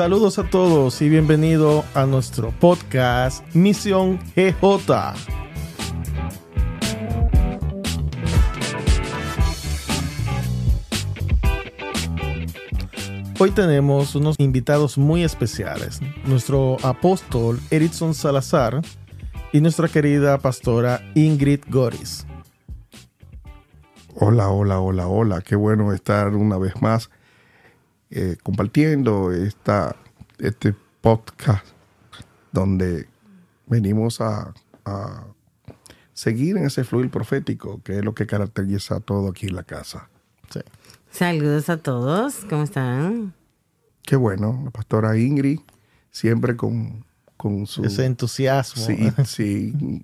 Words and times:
Saludos 0.00 0.38
a 0.38 0.48
todos 0.48 1.02
y 1.02 1.10
bienvenido 1.10 1.84
a 1.92 2.06
nuestro 2.06 2.52
podcast 2.58 3.44
Misión 3.54 4.18
GJ. 4.34 5.12
Hoy 13.38 13.50
tenemos 13.50 14.14
unos 14.14 14.36
invitados 14.38 14.96
muy 14.96 15.22
especiales. 15.22 16.00
Nuestro 16.24 16.78
apóstol 16.82 17.60
Erickson 17.70 18.14
Salazar 18.14 18.80
y 19.52 19.60
nuestra 19.60 19.86
querida 19.86 20.38
pastora 20.38 21.02
Ingrid 21.14 21.60
Goris. 21.68 22.26
Hola, 24.14 24.48
hola, 24.48 24.80
hola, 24.80 25.06
hola. 25.06 25.42
Qué 25.42 25.56
bueno 25.56 25.92
estar 25.92 26.34
una 26.34 26.56
vez 26.56 26.80
más 26.80 27.10
eh, 28.10 28.36
compartiendo 28.42 29.32
esta, 29.32 29.94
este 30.38 30.74
podcast 31.00 31.64
donde 32.52 33.08
venimos 33.66 34.20
a, 34.20 34.52
a, 34.84 35.24
seguir 36.12 36.56
en 36.56 36.66
ese 36.66 36.84
fluir 36.84 37.10
profético, 37.10 37.80
que 37.82 37.98
es 37.98 38.04
lo 38.04 38.14
que 38.14 38.26
caracteriza 38.26 39.00
todo 39.00 39.30
aquí 39.30 39.46
en 39.46 39.56
la 39.56 39.62
casa. 39.62 40.10
Sí. 40.50 40.60
Saludos 41.10 41.68
a 41.68 41.76
todos, 41.76 42.44
¿cómo 42.48 42.64
están? 42.64 43.32
Qué 44.02 44.16
bueno, 44.16 44.60
la 44.64 44.70
pastora 44.70 45.16
Ingrid, 45.16 45.60
siempre 46.10 46.56
con, 46.56 47.04
con 47.36 47.66
su... 47.66 47.84
Ese 47.84 48.06
entusiasmo. 48.06 48.84
Sí, 48.84 49.12
sí. 49.24 50.02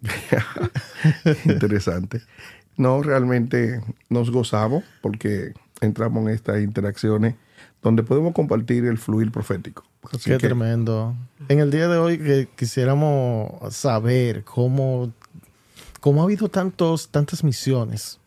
Interesante. 1.44 2.22
No, 2.76 3.02
realmente 3.02 3.80
nos 4.08 4.30
gozamos 4.30 4.84
porque 5.00 5.54
entramos 5.80 6.22
en 6.22 6.34
estas 6.34 6.60
interacciones 6.62 7.34
donde 7.82 8.02
podemos 8.02 8.32
compartir 8.32 8.84
el 8.84 8.98
fluir 8.98 9.30
profético. 9.30 9.84
Así 10.12 10.30
Qué 10.30 10.38
que, 10.38 10.46
tremendo. 10.46 11.14
En 11.48 11.60
el 11.60 11.70
día 11.70 11.88
de 11.88 11.98
hoy 11.98 12.18
que 12.18 12.48
quisiéramos 12.56 13.74
saber 13.74 14.44
cómo, 14.44 15.12
cómo 16.00 16.20
ha 16.20 16.24
habido 16.24 16.48
tantos, 16.48 17.08
tantas 17.08 17.44
misiones 17.44 18.18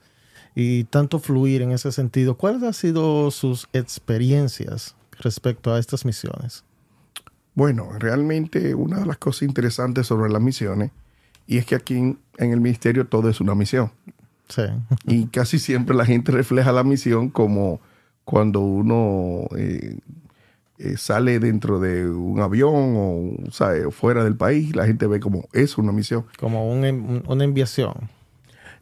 y 0.56 0.86
tanto 0.86 1.20
fluir 1.20 1.62
en 1.62 1.72
ese 1.72 1.92
sentido. 1.92 2.36
¿Cuáles 2.36 2.64
han 2.64 2.74
sido 2.74 3.32
sus 3.32 3.68
experiencias 3.74 4.96
respecto 5.20 5.74
a 5.74 5.80
estas 5.80 6.06
misiones? 6.06 6.64
Bueno, 7.56 7.90
realmente 7.98 8.76
una 8.76 9.00
de 9.00 9.06
las 9.06 9.18
cosas 9.18 9.44
interesantes 9.44 10.08
sobre 10.08 10.32
las 10.32 10.42
misiones 10.42 10.92
y 11.48 11.58
es 11.58 11.66
que 11.66 11.76
aquí 11.76 11.96
en 11.96 12.18
el 12.38 12.62
ministerio 12.62 13.08
todo 13.08 13.30
es 13.30 13.42
una 13.42 13.56
misión. 13.56 13.92
Sí. 14.48 14.64
Y 15.06 15.28
casi 15.28 15.60
siempre 15.60 15.96
la 15.96 16.06
gente 16.06 16.32
refleja 16.32 16.72
la 16.72 16.84
misión 16.84 17.30
como 17.30 17.80
cuando 18.30 18.60
uno 18.60 19.48
eh, 19.58 19.98
eh, 20.78 20.98
sale 20.98 21.40
dentro 21.40 21.80
de 21.80 22.08
un 22.08 22.40
avión 22.42 22.94
o 22.96 23.92
fuera 23.92 24.24
del 24.24 24.36
país, 24.36 24.76
la 24.76 24.86
gente 24.86 25.08
ve 25.08 25.20
como 25.20 25.50
es 25.52 25.80
una 25.80 25.92
misión. 25.92 26.26
Como 26.40 26.72
un, 26.72 27.24
una 27.26 27.44
enviación. 27.44 27.96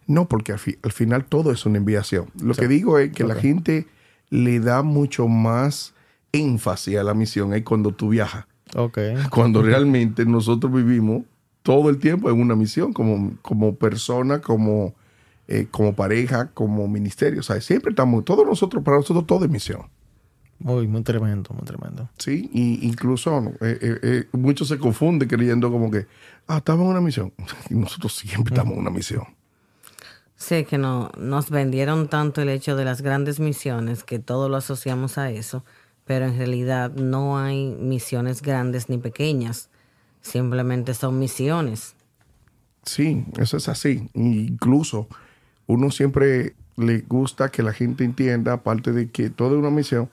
No, 0.06 0.28
porque 0.28 0.52
al, 0.52 0.58
fi, 0.58 0.76
al, 0.82 0.92
final 0.92 1.24
todo 1.24 1.50
es 1.50 1.64
una 1.64 1.78
enviación. 1.78 2.26
Lo 2.38 2.52
sí. 2.52 2.60
que 2.60 2.68
digo 2.68 2.98
es 2.98 3.10
que 3.12 3.24
okay. 3.24 3.34
la 3.34 3.40
gente 3.40 3.86
le 4.28 4.60
da 4.60 4.82
mucho 4.82 5.28
más 5.28 5.94
énfasis 6.32 6.98
a 6.98 7.02
la 7.02 7.14
misión 7.14 7.54
es 7.54 7.62
cuando 7.62 7.92
tú 7.92 8.10
viajas. 8.10 8.44
Okay. 8.76 9.14
Cuando 9.30 9.62
realmente 9.62 10.26
nosotros 10.26 10.70
vivimos 10.70 11.22
todo 11.62 11.88
el 11.88 11.96
tiempo 11.96 12.28
en 12.28 12.38
una 12.38 12.54
misión, 12.54 12.92
como, 12.92 13.32
como 13.40 13.76
persona, 13.76 14.42
como, 14.42 14.94
eh, 15.48 15.66
como 15.70 15.94
pareja, 15.94 16.50
como 16.52 16.86
ministerio. 16.86 17.40
O 17.40 17.42
sea, 17.42 17.60
siempre 17.60 17.90
estamos, 17.90 18.24
todos 18.24 18.46
nosotros, 18.46 18.82
para 18.84 18.98
nosotros 18.98 19.26
todo 19.26 19.44
es 19.44 19.50
misión. 19.50 19.86
Muy, 20.60 20.88
muy 20.88 21.02
tremendo, 21.02 21.54
muy 21.54 21.64
tremendo. 21.64 22.08
Sí, 22.18 22.50
y 22.52 22.86
incluso 22.86 23.38
eh, 23.60 23.78
eh, 23.80 23.98
eh, 24.02 24.28
muchos 24.32 24.68
se 24.68 24.78
confunden 24.78 25.28
creyendo 25.28 25.70
como 25.70 25.90
que, 25.90 26.06
ah, 26.48 26.58
estamos 26.58 26.84
en 26.84 26.90
una 26.90 27.00
misión. 27.00 27.32
Y 27.70 27.74
nosotros 27.74 28.14
siempre 28.16 28.54
estamos 28.54 28.74
en 28.74 28.80
una 28.80 28.90
misión. 28.90 29.24
Sé 30.34 30.64
que 30.64 30.78
no, 30.78 31.10
nos 31.16 31.50
vendieron 31.50 32.08
tanto 32.08 32.42
el 32.42 32.48
hecho 32.48 32.76
de 32.76 32.84
las 32.84 33.02
grandes 33.02 33.40
misiones 33.40 34.04
que 34.04 34.18
todo 34.18 34.48
lo 34.48 34.56
asociamos 34.56 35.18
a 35.18 35.30
eso, 35.30 35.64
pero 36.04 36.26
en 36.26 36.36
realidad 36.36 36.92
no 36.92 37.38
hay 37.38 37.66
misiones 37.66 38.42
grandes 38.42 38.88
ni 38.88 38.98
pequeñas, 38.98 39.68
simplemente 40.20 40.94
son 40.94 41.18
misiones. 41.18 41.94
Sí, 42.84 43.24
eso 43.38 43.56
es 43.56 43.68
así. 43.68 44.08
Incluso 44.14 45.08
uno 45.68 45.90
siempre 45.92 46.54
le 46.76 47.00
gusta 47.02 47.50
que 47.50 47.62
la 47.62 47.72
gente 47.72 48.04
entienda, 48.04 48.54
aparte 48.54 48.92
de 48.92 49.10
que 49.10 49.30
todo 49.30 49.52
es 49.52 49.58
una 49.58 49.70
misión, 49.70 50.08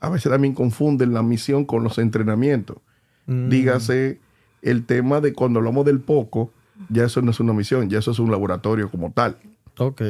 a 0.00 0.08
veces 0.08 0.30
también 0.30 0.54
confunden 0.54 1.12
la 1.12 1.22
misión 1.22 1.64
con 1.64 1.82
los 1.82 1.98
entrenamientos. 1.98 2.78
Mm. 3.26 3.48
Dígase 3.48 4.20
el 4.62 4.86
tema 4.86 5.20
de 5.20 5.32
cuando 5.32 5.58
hablamos 5.58 5.84
del 5.84 6.00
poco, 6.00 6.50
ya 6.88 7.04
eso 7.04 7.20
no 7.22 7.32
es 7.32 7.40
una 7.40 7.52
misión, 7.52 7.90
ya 7.90 7.98
eso 7.98 8.12
es 8.12 8.18
un 8.18 8.30
laboratorio 8.30 8.90
como 8.90 9.10
tal. 9.10 9.36
Ok. 9.78 10.02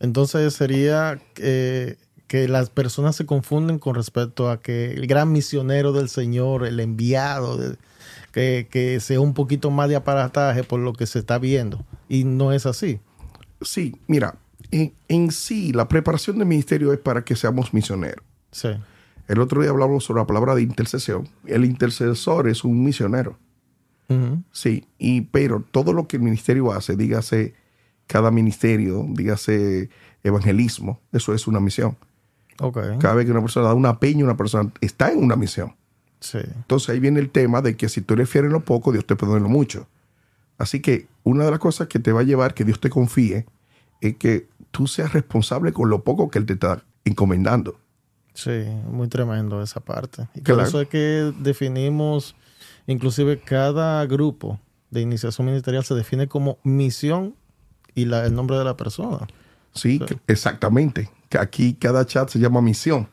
Entonces 0.00 0.52
sería 0.54 1.20
eh, 1.36 1.96
que 2.26 2.48
las 2.48 2.70
personas 2.70 3.14
se 3.14 3.24
confunden 3.24 3.78
con 3.78 3.94
respecto 3.94 4.50
a 4.50 4.60
que 4.60 4.92
el 4.92 5.06
gran 5.06 5.30
misionero 5.30 5.92
del 5.92 6.08
Señor, 6.08 6.66
el 6.66 6.80
enviado, 6.80 7.56
de, 7.56 7.76
que, 8.32 8.66
que, 8.68 8.98
sea 8.98 9.20
un 9.20 9.34
poquito 9.34 9.70
más 9.70 9.88
de 9.88 9.96
aparataje 9.96 10.64
por 10.64 10.80
lo 10.80 10.92
que 10.92 11.06
se 11.06 11.20
está 11.20 11.38
viendo. 11.38 11.84
Y 12.08 12.24
no 12.24 12.52
es 12.52 12.66
así. 12.66 12.98
Sí, 13.64 13.96
mira, 14.06 14.34
en, 14.70 14.92
en 15.08 15.30
sí 15.30 15.72
la 15.72 15.88
preparación 15.88 16.38
del 16.38 16.46
ministerio 16.46 16.92
es 16.92 16.98
para 16.98 17.24
que 17.24 17.36
seamos 17.36 17.72
misioneros. 17.74 18.24
Sí. 18.50 18.68
El 19.28 19.40
otro 19.40 19.62
día 19.62 19.70
hablamos 19.70 20.04
sobre 20.04 20.20
la 20.20 20.26
palabra 20.26 20.54
de 20.54 20.62
intercesión. 20.62 21.28
El 21.46 21.64
intercesor 21.64 22.48
es 22.48 22.64
un 22.64 22.84
misionero. 22.84 23.38
Uh 24.08 24.14
-huh. 24.14 24.42
Sí, 24.52 24.86
y, 24.98 25.22
pero 25.22 25.64
todo 25.70 25.92
lo 25.92 26.06
que 26.06 26.16
el 26.16 26.22
ministerio 26.22 26.72
hace, 26.72 26.96
dígase 26.96 27.54
cada 28.06 28.30
ministerio, 28.30 29.06
dígase 29.08 29.88
evangelismo, 30.22 31.00
eso 31.12 31.32
es 31.34 31.46
una 31.46 31.60
misión. 31.60 31.96
Okay. 32.58 32.98
Cada 32.98 33.14
vez 33.14 33.24
que 33.24 33.32
una 33.32 33.40
persona 33.40 33.68
da 33.68 33.74
una 33.74 33.98
peña, 33.98 34.24
una 34.24 34.36
persona 34.36 34.70
está 34.80 35.10
en 35.10 35.18
una 35.18 35.36
misión. 35.36 35.74
Sí. 36.20 36.38
Entonces 36.42 36.90
ahí 36.90 37.00
viene 37.00 37.20
el 37.20 37.30
tema 37.30 37.62
de 37.62 37.76
que 37.76 37.88
si 37.88 38.02
tú 38.02 38.14
eres 38.14 38.28
fiel 38.28 38.44
en 38.44 38.52
lo 38.52 38.60
poco, 38.60 38.92
Dios 38.92 39.06
te 39.06 39.16
perdona 39.16 39.40
lo 39.40 39.48
mucho. 39.48 39.86
Así 40.58 40.80
que 40.80 41.06
una 41.24 41.44
de 41.44 41.50
las 41.50 41.60
cosas 41.60 41.88
que 41.88 41.98
te 41.98 42.12
va 42.12 42.20
a 42.20 42.24
llevar 42.24 42.54
que 42.54 42.64
Dios 42.64 42.80
te 42.80 42.90
confíe 42.90 43.46
es 44.00 44.16
que 44.16 44.48
tú 44.70 44.86
seas 44.86 45.12
responsable 45.12 45.72
con 45.72 45.88
lo 45.90 46.02
poco 46.02 46.30
que 46.30 46.38
Él 46.38 46.46
te 46.46 46.54
está 46.54 46.82
encomendando. 47.04 47.78
Sí, 48.34 48.64
muy 48.86 49.08
tremendo 49.08 49.62
esa 49.62 49.80
parte. 49.80 50.28
Y 50.34 50.40
claro. 50.40 50.60
por 50.60 50.68
eso 50.68 50.80
es 50.80 50.88
que 50.88 51.32
definimos, 51.40 52.34
inclusive 52.86 53.40
cada 53.40 54.04
grupo 54.06 54.58
de 54.90 55.00
iniciación 55.02 55.46
ministerial 55.46 55.84
se 55.84 55.94
define 55.94 56.28
como 56.28 56.58
misión 56.64 57.34
y 57.94 58.06
la, 58.06 58.24
el 58.24 58.34
nombre 58.34 58.56
de 58.56 58.64
la 58.64 58.76
persona. 58.76 59.26
Sí, 59.74 60.00
exactamente. 60.26 61.10
Aquí 61.38 61.74
cada 61.74 62.04
chat 62.06 62.28
se 62.28 62.38
llama 62.38 62.60
misión. 62.60 63.08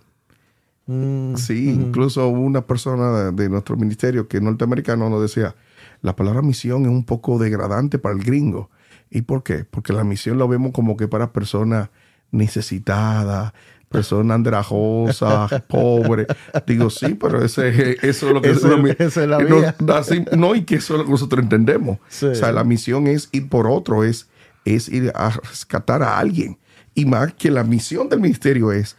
Mm, 0.87 1.35
sí, 1.35 1.53
mm. 1.53 1.81
incluso 1.81 2.27
una 2.27 2.65
persona 2.65 3.11
de, 3.11 3.31
de, 3.31 3.49
nuestro 3.49 3.77
ministerio 3.77 4.27
que 4.27 4.37
es 4.37 4.43
norteamericano 4.43 5.09
nos 5.09 5.21
decía, 5.21 5.55
la 6.01 6.15
palabra 6.15 6.41
misión 6.41 6.83
es 6.83 6.89
un 6.89 7.03
poco 7.03 7.37
degradante 7.39 7.99
para 7.99 8.15
el 8.15 8.23
gringo. 8.23 8.69
¿Y 9.09 9.23
por 9.23 9.43
qué? 9.43 9.65
Porque 9.65 9.93
la 9.93 10.03
misión 10.03 10.37
lo 10.37 10.47
vemos 10.47 10.71
como 10.71 10.95
que 10.95 11.07
para 11.07 11.33
personas 11.33 11.89
necesitadas, 12.31 13.53
persona 13.89 14.35
andrajosa, 14.35 15.47
pobre. 15.67 16.27
Digo, 16.67 16.89
sí, 16.89 17.15
pero 17.15 17.43
ese, 17.43 17.97
eso 18.07 18.27
es 18.27 18.33
lo 18.33 18.41
que 18.41 18.51
es, 18.51 19.17
la 19.17 19.37
vida. 19.37 19.75
No, 19.79 19.93
así, 19.93 20.23
no, 20.37 20.55
y 20.55 20.63
que 20.63 20.75
eso 20.75 20.93
es 20.93 20.99
lo 20.99 21.05
que 21.05 21.11
nosotros 21.11 21.43
entendemos. 21.43 21.97
Sí. 22.07 22.27
O 22.27 22.35
sea, 22.35 22.51
la 22.51 22.63
misión 22.63 23.07
es 23.07 23.29
ir 23.31 23.49
por 23.49 23.67
otro, 23.67 24.03
es, 24.03 24.29
es 24.63 24.87
ir 24.89 25.11
a 25.15 25.29
rescatar 25.29 26.03
a 26.03 26.19
alguien. 26.19 26.57
Y 26.93 27.05
más 27.05 27.33
que 27.33 27.51
la 27.51 27.63
misión 27.63 28.09
del 28.09 28.19
ministerio 28.19 28.71
es 28.71 28.95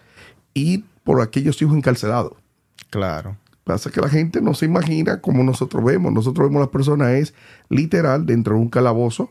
ir 0.54 0.84
por 1.04 1.20
aquellos 1.20 1.60
hijos 1.62 1.76
encarcelados. 1.76 2.32
Claro. 2.90 3.36
Pasa 3.70 3.92
que 3.92 4.00
la 4.00 4.08
gente 4.08 4.40
no 4.40 4.52
se 4.52 4.66
imagina 4.66 5.20
como 5.20 5.44
nosotros 5.44 5.84
vemos. 5.84 6.12
Nosotros 6.12 6.48
vemos 6.48 6.58
a 6.58 6.64
las 6.64 6.70
personas 6.70 7.10
es 7.10 7.34
literal 7.68 8.26
dentro 8.26 8.56
de 8.56 8.60
un 8.60 8.68
calabozo, 8.68 9.30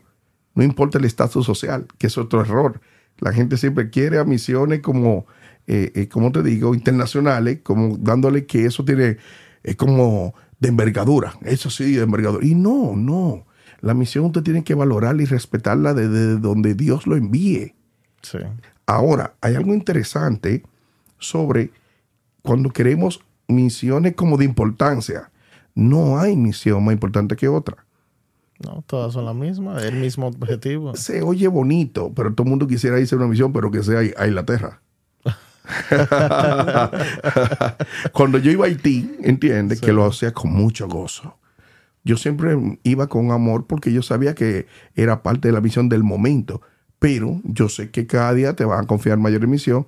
no 0.54 0.62
importa 0.62 0.96
el 0.96 1.04
estatus 1.04 1.44
social, 1.44 1.86
que 1.98 2.06
es 2.06 2.16
otro 2.16 2.40
error. 2.40 2.80
La 3.18 3.34
gente 3.34 3.58
siempre 3.58 3.90
quiere 3.90 4.18
a 4.18 4.24
misiones 4.24 4.80
como 4.80 5.26
eh, 5.66 5.92
eh, 5.94 6.08
como 6.08 6.32
te 6.32 6.42
digo, 6.42 6.74
internacionales, 6.74 7.58
como 7.62 7.98
dándole 7.98 8.46
que 8.46 8.64
eso 8.64 8.82
tiene 8.82 9.18
eh, 9.62 9.74
como 9.76 10.34
de 10.58 10.68
envergadura, 10.70 11.34
eso 11.42 11.68
sí, 11.68 11.92
de 11.92 12.02
envergadura. 12.02 12.46
Y 12.46 12.54
no, 12.54 12.96
no. 12.96 13.44
La 13.82 13.92
misión 13.92 14.24
usted 14.24 14.42
tiene 14.42 14.64
que 14.64 14.74
valorarla 14.74 15.20
y 15.20 15.26
respetarla 15.26 15.92
desde 15.92 16.38
donde 16.38 16.74
Dios 16.74 17.06
lo 17.06 17.14
envíe. 17.14 17.74
Sí. 18.22 18.38
Ahora, 18.86 19.34
hay 19.42 19.54
algo 19.54 19.74
interesante 19.74 20.62
sobre 21.18 21.72
cuando 22.40 22.70
queremos 22.70 23.20
misiones 23.50 24.14
como 24.14 24.36
de 24.36 24.44
importancia. 24.44 25.30
No 25.74 26.18
hay 26.18 26.36
misión 26.36 26.84
más 26.84 26.92
importante 26.92 27.36
que 27.36 27.48
otra. 27.48 27.84
No, 28.58 28.84
todas 28.86 29.14
son 29.14 29.24
las 29.24 29.34
mismas, 29.34 29.82
el 29.84 29.96
mismo 29.96 30.26
objetivo. 30.26 30.94
Se 30.96 31.22
oye 31.22 31.48
bonito, 31.48 32.12
pero 32.14 32.34
todo 32.34 32.44
el 32.44 32.50
mundo 32.50 32.66
quisiera 32.66 33.00
irse 33.00 33.14
a 33.14 33.18
una 33.18 33.26
misión, 33.26 33.52
pero 33.52 33.70
que 33.70 33.82
sea 33.82 34.00
a 34.00 34.26
Inglaterra. 34.26 34.82
Cuando 38.12 38.38
yo 38.38 38.50
iba 38.50 38.64
a 38.64 38.68
Haití, 38.68 39.16
entiende 39.22 39.78
que 39.78 39.92
lo 39.92 40.04
hacía 40.04 40.32
con 40.32 40.52
mucho 40.52 40.88
gozo. 40.88 41.36
Yo 42.04 42.16
siempre 42.16 42.56
iba 42.82 43.06
con 43.08 43.30
amor 43.30 43.66
porque 43.66 43.92
yo 43.92 44.02
sabía 44.02 44.34
que 44.34 44.66
era 44.94 45.22
parte 45.22 45.48
de 45.48 45.52
la 45.52 45.60
misión 45.60 45.88
del 45.88 46.02
momento. 46.02 46.60
Pero 46.98 47.40
yo 47.44 47.68
sé 47.68 47.90
que 47.90 48.06
cada 48.06 48.34
día 48.34 48.54
te 48.54 48.64
van 48.64 48.84
a 48.84 48.86
confiar 48.86 49.18
mayor 49.18 49.44
en 49.44 49.50
misión. 49.50 49.86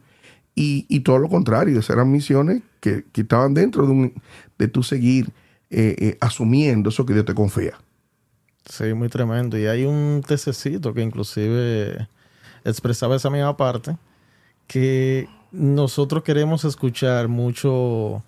Y, 0.55 1.01
todo 1.01 1.19
lo 1.19 1.29
contrario, 1.29 1.79
esas 1.79 1.97
eran 1.97 2.11
misiones 2.11 2.63
que, 2.81 3.05
estaban 3.15 3.55
dentro 3.55 3.87
de, 3.87 3.93
un, 3.93 4.15
de 4.59 4.69
tu 4.69 4.83
seguir 4.83 5.31
eh, 5.71 5.97
eh, 5.99 6.19
asumiendo 6.21 6.91
eso 6.91 7.07
que 7.07 7.15
Dios 7.15 7.25
te 7.25 7.35
confía. 7.35 7.79
Sí, 8.67 8.93
muy 8.93 9.09
tremendo. 9.09 9.59
Y 9.59 9.67
hay 9.67 9.85
un 9.85 10.23
tececito 10.27 10.93
que 10.93 11.03
inclusive 11.03 12.09
expresaba 12.65 13.17
esa 13.17 13.31
misma 13.31 13.57
parte, 13.57 13.97
que 14.67 15.29
nosotros 15.51 16.23
queremos 16.23 16.65
escuchar 16.65 17.29
mucho 17.29 18.23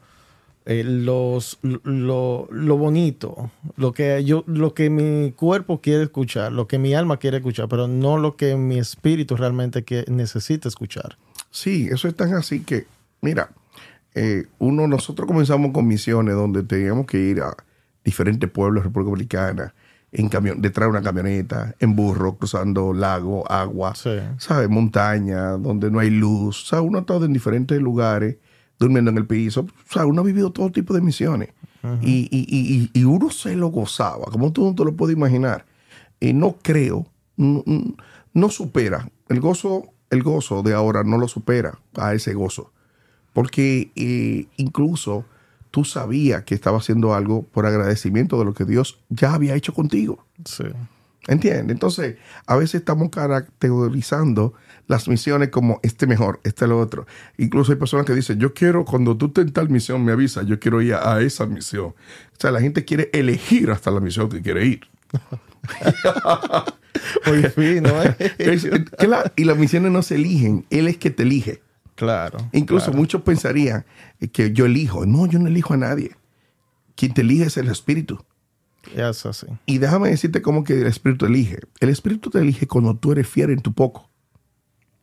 eh, 0.67 0.83
los, 0.83 1.59
lo, 1.63 2.49
lo, 2.51 2.77
bonito, 2.79 3.51
lo 3.77 3.93
que, 3.93 4.25
yo, 4.25 4.45
lo 4.47 4.73
que 4.73 4.89
mi 4.89 5.33
cuerpo 5.33 5.81
quiere 5.81 6.05
escuchar, 6.05 6.53
lo 6.53 6.67
que 6.67 6.79
mi 6.79 6.95
alma 6.95 7.19
quiere 7.19 7.37
escuchar, 7.37 7.69
pero 7.69 7.87
no 7.87 8.17
lo 8.17 8.37
que 8.37 8.57
mi 8.57 8.79
espíritu 8.79 9.37
realmente 9.37 9.85
que 9.85 10.05
necesita 10.09 10.69
escuchar. 10.69 11.19
Sí, 11.55 11.89
eso 11.89 12.09
es 12.09 12.17
tan 12.17 12.35
así 12.35 12.65
que, 12.65 12.89
mira, 13.21 13.49
eh, 14.13 14.47
uno, 14.59 14.89
nosotros 14.89 15.29
comenzamos 15.29 15.71
con 15.71 15.87
misiones 15.87 16.35
donde 16.35 16.65
teníamos 16.65 17.07
que 17.07 17.21
ir 17.21 17.43
a 17.43 17.57
diferentes 18.05 18.51
pueblos 18.51 18.83
de 18.83 18.89
República 18.89 19.11
Dominicana, 19.11 19.75
en 20.11 20.29
camión, 20.29 20.61
detrás 20.61 20.87
de 20.87 20.91
una 20.91 21.03
camioneta, 21.03 21.77
en 21.79 21.95
burro, 21.95 22.35
cruzando 22.35 22.93
lago, 22.93 23.49
agua, 23.49 23.95
¿sabes? 23.95 24.69
Montaña, 24.69 25.51
donde 25.53 25.93
no 25.93 26.01
hay 26.01 26.11
luz. 26.11 26.73
O 26.73 26.83
uno 26.83 26.99
ha 26.99 27.01
estado 27.03 27.25
en 27.25 27.33
diferentes 27.33 27.81
lugares 27.81 28.37
durmiendo 28.77 29.13
en 29.13 29.19
el 29.19 29.27
piso. 29.27 29.61
O 29.61 29.93
sea, 29.93 30.07
uno 30.07 30.23
ha 30.23 30.25
vivido 30.25 30.51
todo 30.51 30.73
tipo 30.73 30.93
de 30.93 31.03
misiones. 31.03 31.51
y, 32.03 33.05
uno 33.05 33.31
se 33.31 33.55
lo 33.55 33.69
gozaba, 33.69 34.25
como 34.25 34.53
tú 34.53 34.65
no 34.65 34.75
te 34.75 34.85
lo 34.85 34.97
puedes 34.97 35.17
imaginar. 35.17 35.67
Y 36.19 36.33
no 36.33 36.57
creo, 36.61 37.07
no, 37.37 38.51
supera. 38.51 39.09
El 39.29 39.41
gozo, 39.41 39.94
el 40.15 40.23
gozo 40.23 40.63
de 40.63 40.75
ahora 40.75 41.05
no 41.05 41.19
lo 41.19 41.29
supera 41.29 41.79
a 41.97 42.15
ese 42.15 42.35
gozo. 42.35 42.73
Porque 43.33 43.91
eh, 43.97 44.47
incluso 44.57 45.25
tú 45.71 45.85
sabías 45.85 46.45
que 46.45 46.55
estaba 46.55 46.79
haciendo 46.79 47.15
algo 47.15 47.43
por 47.43 47.67
agradecimiento 47.67 48.39
de 48.39 48.45
lo 48.45 48.55
que 48.55 48.65
Dios 48.65 49.01
ya 49.09 49.35
había 49.35 49.55
hecho 49.55 49.75
contigo. 49.75 50.25
Sí. 50.45 50.65
¿Entiendes? 51.27 51.73
Entonces, 51.73 52.17
a 52.47 52.57
veces 52.57 52.77
estamos 52.77 53.09
caracterizando 53.09 54.53
las 54.87 55.09
misiones 55.09 55.49
como 55.49 55.81
este 55.83 56.07
mejor, 56.07 56.41
este 56.45 56.67
lo 56.67 56.79
otro. 56.79 57.07
Incluso 57.39 57.73
hay 57.73 57.79
personas 57.79 58.05
que 58.05 58.15
dicen, 58.15 58.39
yo 58.39 58.53
quiero, 58.53 58.85
cuando 58.85 59.17
tú 59.17 59.27
estés 59.27 59.47
en 59.47 59.53
tal 59.53 59.71
misión, 59.71 60.05
me 60.05 60.13
avisa, 60.13 60.43
yo 60.43 60.61
quiero 60.61 60.83
ir 60.83 60.95
a, 60.95 61.21
esa 61.23 61.47
misión. 61.47 61.87
O 61.87 61.95
sea, 62.39 62.51
la 62.51 62.61
gente 62.61 62.85
quiere 62.85 63.09
elegir 63.13 63.71
hasta 63.71 63.91
la 63.91 64.01
misión 64.01 64.29
que 64.29 64.43
quiere 64.43 64.67
ir. 64.67 64.81
Muy 67.27 67.43
fino, 67.45 67.91
¿eh? 68.03 69.33
y 69.37 69.45
las 69.45 69.57
misiones 69.59 69.93
no 69.93 70.03
se 70.03 70.17
eligen, 70.17 70.67
Él 70.71 70.89
es 70.89 70.97
que 70.97 71.11
te 71.11 71.23
elige. 71.23 71.63
Claro. 71.95 72.39
Incluso 72.53 72.93
muchos 72.93 73.23
pensarían 73.23 73.85
que 74.33 74.53
yo 74.53 74.67
elijo. 74.67 75.07
No, 75.07 75.27
yo 75.27 75.39
no 75.39 75.49
elijo 75.49 75.75
a 75.75 75.77
nadie. 75.77 76.17
Quien 76.97 77.15
te 77.15 77.23
elige 77.23 77.45
es 77.45 77.57
el 77.57 77.69
Espíritu. 77.69 78.25
Es 78.95 79.25
así. 79.27 79.47
Y 79.67 79.79
déjame 79.79 80.11
decirte 80.11 80.43
cómo 80.43 80.65
que 80.65 80.81
el 80.81 80.87
Espíritu 80.87 81.27
elige. 81.27 81.61
El 81.81 81.89
Espíritu 81.89 82.31
te 82.31 82.39
elige 82.39 82.67
cuando 82.67 82.97
tú 82.97 83.13
eres 83.13 83.29
fiel 83.29 83.51
en 83.51 83.61
tu 83.61 83.73
poco. 83.73 84.11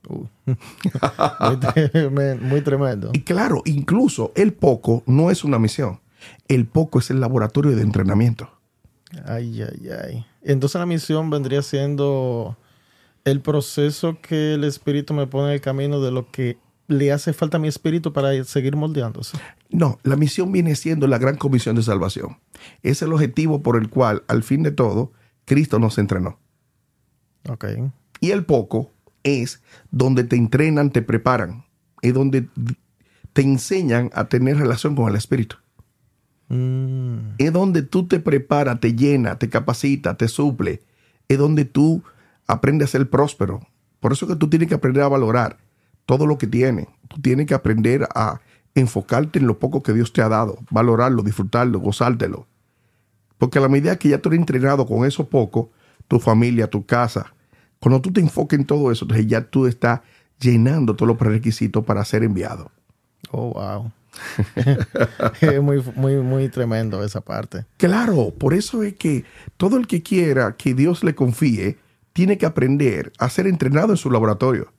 Uh. 0.08 0.26
muy, 2.40 2.60
tremendo. 2.60 3.10
Y 3.12 3.20
claro, 3.20 3.62
incluso 3.64 4.32
el 4.34 4.52
poco 4.52 5.02
no 5.06 5.30
es 5.30 5.44
una 5.44 5.58
misión. 5.58 6.00
El 6.48 6.66
poco 6.66 6.98
es 6.98 7.10
el 7.10 7.20
laboratorio 7.20 7.74
de 7.74 7.82
entrenamiento. 7.82 8.50
Ay, 9.24 9.62
ay, 9.62 9.90
ay. 9.90 10.26
Entonces 10.42 10.78
la 10.78 10.86
misión 10.86 11.30
vendría 11.30 11.62
siendo 11.62 12.56
el 13.24 13.40
proceso 13.40 14.18
que 14.20 14.54
el 14.54 14.64
Espíritu 14.64 15.14
me 15.14 15.26
pone 15.26 15.48
en 15.48 15.54
el 15.54 15.60
camino 15.60 16.00
de 16.00 16.10
lo 16.10 16.30
que 16.30 16.58
le 16.88 17.12
hace 17.12 17.32
falta 17.32 17.56
a 17.56 17.60
mi 17.60 17.68
espíritu 17.68 18.12
para 18.12 18.42
seguir 18.44 18.76
moldeándose. 18.76 19.38
No, 19.70 19.98
la 20.02 20.16
misión 20.16 20.52
viene 20.52 20.74
siendo 20.76 21.06
la 21.06 21.18
gran 21.18 21.36
comisión 21.36 21.76
de 21.76 21.82
salvación. 21.82 22.38
Es 22.82 23.02
el 23.02 23.12
objetivo 23.12 23.62
por 23.62 23.76
el 23.76 23.88
cual, 23.88 24.22
al 24.28 24.42
fin 24.42 24.62
de 24.62 24.72
todo, 24.72 25.12
Cristo 25.44 25.78
nos 25.78 25.98
entrenó. 25.98 26.38
Ok. 27.48 27.64
Y 28.20 28.30
el 28.30 28.44
poco 28.44 28.92
es 29.22 29.62
donde 29.90 30.24
te 30.24 30.36
entrenan, 30.36 30.90
te 30.90 31.02
preparan, 31.02 31.64
es 32.02 32.14
donde 32.14 32.48
te 33.32 33.42
enseñan 33.42 34.10
a 34.14 34.28
tener 34.28 34.58
relación 34.58 34.94
con 34.94 35.08
el 35.08 35.16
Espíritu. 35.16 35.56
Mm. 36.52 37.36
Es 37.38 37.52
donde 37.52 37.82
tú 37.82 38.06
te 38.06 38.20
preparas, 38.20 38.78
te 38.78 38.94
llena, 38.94 39.38
te 39.38 39.48
capacita, 39.48 40.14
te 40.16 40.28
suple. 40.28 40.82
Es 41.28 41.38
donde 41.38 41.64
tú 41.64 42.02
aprendes 42.46 42.90
a 42.90 42.92
ser 42.92 43.08
próspero. 43.08 43.60
Por 44.00 44.12
eso 44.12 44.26
que 44.26 44.36
tú 44.36 44.50
tienes 44.50 44.68
que 44.68 44.74
aprender 44.74 45.02
a 45.02 45.08
valorar 45.08 45.56
todo 46.04 46.26
lo 46.26 46.36
que 46.36 46.46
tienes. 46.46 46.88
Tú 47.08 47.22
tienes 47.22 47.46
que 47.46 47.54
aprender 47.54 48.06
a 48.14 48.40
enfocarte 48.74 49.38
en 49.38 49.46
lo 49.46 49.58
poco 49.58 49.82
que 49.82 49.94
Dios 49.94 50.12
te 50.12 50.20
ha 50.20 50.28
dado, 50.28 50.58
valorarlo, 50.70 51.22
disfrutarlo, 51.22 51.80
gozártelo. 51.80 52.46
Porque 53.38 53.58
a 53.58 53.62
la 53.62 53.68
medida 53.68 53.96
que 53.96 54.10
ya 54.10 54.18
tú 54.18 54.28
eres 54.28 54.40
entrenado 54.40 54.86
con 54.86 55.06
eso 55.06 55.28
poco, 55.28 55.70
tu 56.06 56.18
familia, 56.18 56.68
tu 56.68 56.84
casa, 56.84 57.32
cuando 57.80 58.00
tú 58.00 58.12
te 58.12 58.20
enfoques 58.20 58.58
en 58.58 58.66
todo 58.66 58.92
eso, 58.92 59.06
entonces 59.06 59.26
ya 59.26 59.42
tú 59.42 59.66
estás 59.66 60.00
llenando 60.38 60.94
todos 60.96 61.08
los 61.08 61.16
prerequisitos 61.16 61.84
para 61.84 62.04
ser 62.04 62.24
enviado. 62.24 62.70
Oh, 63.30 63.52
wow. 63.54 63.90
es 65.40 65.62
muy, 65.62 65.82
muy, 65.94 66.16
muy 66.16 66.48
tremendo 66.48 67.04
esa 67.04 67.20
parte. 67.20 67.66
Claro, 67.76 68.32
por 68.38 68.54
eso 68.54 68.82
es 68.82 68.94
que 68.94 69.24
todo 69.56 69.76
el 69.76 69.86
que 69.86 70.02
quiera 70.02 70.56
que 70.56 70.74
Dios 70.74 71.04
le 71.04 71.14
confíe, 71.14 71.78
tiene 72.12 72.38
que 72.38 72.46
aprender 72.46 73.12
a 73.18 73.28
ser 73.30 73.46
entrenado 73.46 73.92
en 73.92 73.96
su 73.96 74.10
laboratorio. 74.10 74.72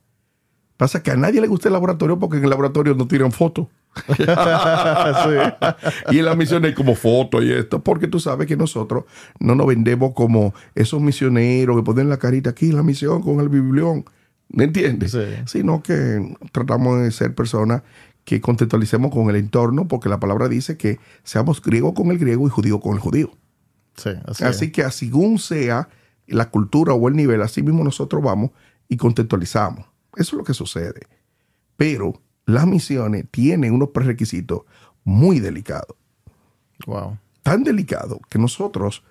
Pasa 0.77 1.03
que 1.03 1.11
a 1.11 1.15
nadie 1.15 1.41
le 1.41 1.47
gusta 1.47 1.69
el 1.69 1.73
laboratorio 1.73 2.19
porque 2.19 2.37
en 2.37 2.43
el 2.43 2.49
laboratorio 2.49 2.95
no 2.95 3.07
tiran 3.07 3.31
fotos. 3.31 3.67
Y 6.09 6.17
en 6.17 6.25
la 6.25 6.35
misión 6.35 6.65
hay 6.65 6.73
como 6.73 6.95
fotos 6.95 7.43
y 7.43 7.51
esto, 7.51 7.83
porque 7.83 8.07
tú 8.07 8.19
sabes 8.19 8.47
que 8.47 8.57
nosotros 8.57 9.03
no 9.39 9.53
nos 9.53 9.67
vendemos 9.67 10.13
como 10.13 10.53
esos 10.73 10.99
misioneros 10.99 11.77
que 11.77 11.83
ponen 11.83 12.09
la 12.09 12.17
carita 12.17 12.51
aquí 12.51 12.69
en 12.69 12.77
la 12.77 12.83
misión 12.83 13.21
con 13.21 13.39
el 13.39 13.49
biblión. 13.49 14.05
¿Me 14.49 14.65
entiendes? 14.65 15.17
Sino 15.45 15.81
que 15.81 16.35
tratamos 16.51 17.01
de 17.01 17.11
ser 17.11 17.33
personas 17.33 17.81
que 18.25 18.41
contextualicemos 18.41 19.11
con 19.11 19.29
el 19.29 19.35
entorno, 19.35 19.87
porque 19.87 20.09
la 20.09 20.19
palabra 20.19 20.47
dice 20.47 20.77
que 20.77 20.99
seamos 21.23 21.61
griego 21.61 21.93
con 21.93 22.11
el 22.11 22.17
griego 22.17 22.47
y 22.47 22.49
judío 22.49 22.79
con 22.79 22.93
el 22.93 22.99
judío. 22.99 23.31
así, 24.25 24.43
así 24.43 24.71
que, 24.71 24.89
según 24.91 25.39
sea 25.39 25.89
la 26.27 26.49
cultura 26.49 26.93
o 26.93 27.07
el 27.07 27.15
nivel, 27.15 27.41
así 27.41 27.61
mismo 27.61 27.83
nosotros 27.83 28.23
vamos 28.23 28.51
y 28.87 28.97
contextualizamos. 28.97 29.85
Eso 30.15 30.35
es 30.35 30.37
lo 30.37 30.43
que 30.43 30.53
sucede. 30.53 31.01
Pero 31.75 32.21
las 32.45 32.65
misiones 32.67 33.25
tienen 33.29 33.73
unos 33.73 33.89
prerequisitos 33.89 34.61
muy 35.03 35.39
delicados. 35.39 35.95
Wow. 36.85 37.17
Tan 37.41 37.63
delicados 37.63 38.19
que 38.29 38.39
nosotros 38.39 39.03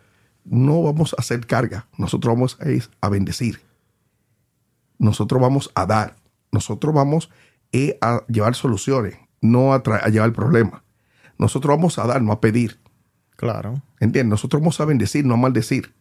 no 0.45 0.83
vamos 0.83 1.15
a 1.17 1.21
hacer 1.21 1.47
carga, 1.47 1.87
nosotros 1.99 2.35
vamos 2.35 2.59
a, 2.61 3.07
a 3.07 3.09
bendecir. 3.11 3.61
Nosotros 4.99 5.41
vamos 5.41 5.71
a 5.75 5.87
dar, 5.87 6.17
nosotros 6.51 6.95
vamos 6.95 7.31
eh, 7.73 7.99
a 8.01 8.25
llevar 8.29 8.55
soluciones, 8.55 9.19
no 9.41 9.73
a, 9.73 9.77
a 9.77 10.09
llevar 10.09 10.33
problemas. 10.33 10.83
Nosotros 11.39 11.77
vamos 11.77 11.99
a 11.99 12.07
dar, 12.07 12.23
no 12.23 12.33
a 12.33 12.41
pedir. 12.41 12.79
Claro. 13.37 13.83
¿Entiendes? 13.99 14.31
Nosotros 14.31 14.61
vamos 14.61 14.81
a 14.81 14.85
bendecir, 14.85 15.25
no 15.25 15.35
a 15.35 15.37
maldecir. 15.37 15.93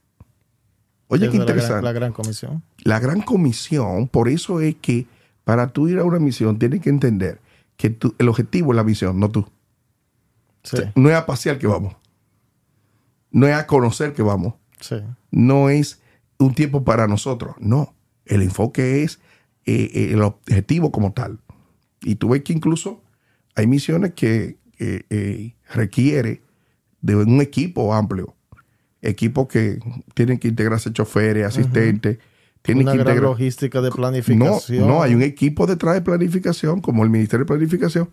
Oye, 1.08 1.30
qué 1.30 1.38
interesante. 1.38 1.84
La 1.84 1.92
gran, 1.92 2.14
comisión. 2.14 2.64
La 2.84 3.00
gran 3.00 3.22
comisión, 3.22 4.08
por 4.08 4.30
eso 4.30 4.62
es 4.62 4.76
que 4.76 5.08
para 5.44 5.68
tú 5.68 5.90
ir 5.90 6.00
a 6.00 6.06
una 6.06 6.20
misión 6.20 6.58
tienes 6.58 6.82
que 6.82 6.90
entender 6.90 7.42
que 7.76 7.98
el 8.18 8.30
objetivo 8.30 8.72
es 8.72 8.78
la 8.78 8.84
misión, 8.84 9.20
no 9.20 9.30
tú. 9.30 9.46
no 10.96 11.10
es 11.10 11.16
a 11.16 11.26
pasear 11.26 11.58
que 11.58 11.68
vamos. 11.68 11.96
No 13.32 13.48
es 13.48 13.56
a 13.56 13.68
conocer 13.68 14.14
que 14.14 14.22
vamos. 14.22 14.54
No 15.32 15.70
es 15.70 16.00
un 16.38 16.54
tiempo 16.54 16.84
para 16.84 17.08
nosotros. 17.08 17.56
No. 17.60 17.94
El 18.26 18.42
enfoque 18.42 19.04
es 19.04 19.20
eh, 19.66 19.90
eh, 19.94 20.10
el 20.14 20.22
objetivo 20.22 20.92
como 20.92 21.12
tal. 21.12 21.40
Y 22.02 22.16
tú 22.16 22.30
ves 22.30 22.44
que 22.44 22.54
incluso 22.54 23.04
hay 23.56 23.68
misiones 23.68 24.14
que 24.14 24.58
eh, 24.80 25.54
requiere 25.74 26.42
de 27.02 27.16
un 27.16 27.42
equipo 27.42 27.94
amplio 27.94 28.36
equipos 29.02 29.48
que 29.48 29.80
tienen 30.14 30.38
que 30.38 30.48
integrarse 30.48 30.94
choferes, 30.94 31.46
asistentes. 31.46 32.20
tienen 32.62 32.88
Una 32.88 32.94
que 32.94 33.00
gran 33.00 33.22
logística 33.22 33.82
de 33.82 33.92
planificación. 33.92 34.80
No, 34.82 34.88
no, 34.88 35.02
hay 35.02 35.16
un 35.16 35.24
equipo 35.24 35.66
detrás 35.66 35.96
de 35.96 36.02
planificación, 36.02 36.82
como 36.82 37.04
el 37.04 37.10
Ministerio 37.10 37.46
de 37.46 37.48
Planificación, 37.48 38.10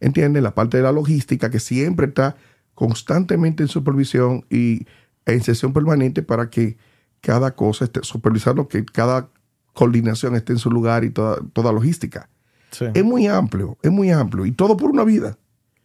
entiende 0.00 0.40
la 0.40 0.54
parte 0.54 0.76
de 0.76 0.82
la 0.82 0.92
logística 0.92 1.50
que 1.50 1.60
siempre 1.60 2.06
está 2.06 2.36
constantemente 2.74 3.62
en 3.62 3.68
supervisión 3.68 4.44
y 4.50 4.86
en 5.24 5.42
sesión 5.42 5.72
permanente 5.72 6.22
para 6.22 6.50
que 6.50 6.76
cada 7.22 7.54
cosa 7.54 7.86
esté 7.86 8.00
supervisando, 8.02 8.68
que 8.68 8.84
cada 8.84 9.30
coordinación 9.72 10.36
esté 10.36 10.52
en 10.52 10.58
su 10.58 10.70
lugar 10.70 11.04
y 11.04 11.10
toda, 11.10 11.38
toda 11.54 11.72
logística. 11.72 12.28
Sí. 12.70 12.86
Es 12.94 13.04
muy 13.04 13.26
amplio, 13.26 13.78
es 13.82 13.90
muy 13.90 14.10
amplio. 14.10 14.46
Y 14.46 14.52
todo 14.52 14.76
por 14.76 14.90
una 14.90 15.04
vida. 15.04 15.38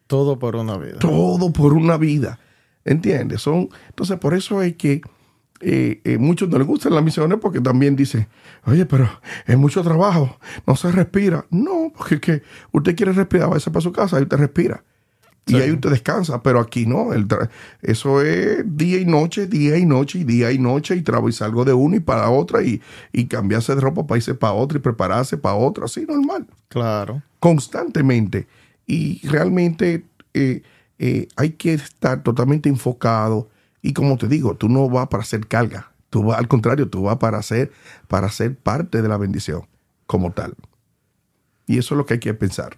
Todo 0.08 0.38
por 0.40 0.56
una 0.56 0.78
vida. 0.78 1.00
Todo 1.00 1.54
por 1.54 1.74
una 1.74 1.98
vida. 1.98 2.40
¿Entiendes? 2.84 3.42
Son, 3.42 3.70
entonces, 3.90 4.18
por 4.18 4.34
eso 4.34 4.62
es 4.62 4.76
que 4.76 5.02
eh, 5.62 6.02
eh, 6.04 6.18
muchos 6.18 6.50
no 6.50 6.58
les 6.58 6.68
gustan 6.68 6.96
las 6.96 7.04
misiones 7.04 7.38
porque 7.40 7.62
también 7.62 7.96
dicen, 7.96 8.28
oye, 8.66 8.86
pero 8.86 9.08
es 9.46 9.58
mucho 9.58 9.84
trabajo, 9.84 10.38
no 10.66 10.76
se 10.76 10.92
respira. 10.92 11.46
No, 11.52 11.94
porque 11.96 12.16
es 12.16 12.22
que 12.22 12.44
usted 12.72 12.96
quiere 12.96 13.14
respirar, 13.14 13.50
váyase 13.50 13.70
para 13.72 13.82
su 13.82 13.92
casa 13.92 14.20
y 14.20 14.24
usted 14.24 14.38
respira. 14.38 14.84
Y 15.48 15.56
ahí 15.56 15.72
usted 15.72 15.90
descansa, 15.90 16.42
pero 16.44 16.60
aquí 16.60 16.86
no. 16.86 17.14
el 17.14 17.28
tra- 17.28 17.50
eso 17.82 18.22
es 18.22 18.64
día 18.66 19.00
y 19.00 19.06
noche, 19.06 19.48
día 19.48 19.78
y 19.78 19.86
noche, 19.86 20.20
y 20.20 20.24
día 20.24 20.52
y 20.52 20.60
noche, 20.60 20.96
y 20.96 21.02
trabajo 21.02 21.30
y 21.30 21.34
salgo 21.34 21.66
de 21.66 21.74
una 21.74 21.98
y 21.98 22.00
para 22.00 22.30
otra, 22.30 22.62
y, 22.64 22.82
y 23.12 23.26
cambiarse 23.26 23.76
de 23.76 23.82
ropa 23.82 24.06
para 24.08 24.18
irse 24.20 24.34
para 24.36 24.54
otra 24.54 24.78
y 24.78 24.82
prepararse 24.82 25.38
para 25.38 25.56
otra, 25.56 25.86
así 25.86 26.06
normal 26.06 26.48
Claro. 26.70 27.22
constantemente. 27.40 28.48
Y 28.86 29.26
realmente 29.28 30.06
eh, 30.34 30.62
eh, 31.00 31.28
hay 31.36 31.52
que 31.52 31.74
estar 31.74 32.24
totalmente 32.24 32.70
enfocado. 32.70 33.50
Y 33.82 33.94
como 33.94 34.18
te 34.18 34.28
digo, 34.28 34.56
tú 34.56 34.70
no 34.70 34.90
vas 34.90 35.08
para 35.08 35.24
hacer 35.24 35.48
carga. 35.48 35.92
Tú 36.10 36.24
vas, 36.24 36.38
al 36.38 36.48
contrario, 36.48 36.88
tú 36.90 37.04
vas 37.04 37.18
para 37.18 37.42
ser, 37.42 37.72
para 38.08 38.30
ser 38.30 38.56
parte 38.56 39.02
de 39.02 39.08
la 39.10 39.18
bendición 39.18 39.64
como 40.06 40.32
tal. 40.32 40.54
Y 41.68 41.78
eso 41.78 41.96
es 41.96 41.98
lo 41.98 42.06
que 42.06 42.16
hay 42.16 42.20
que 42.20 42.34
pensar. 42.34 42.78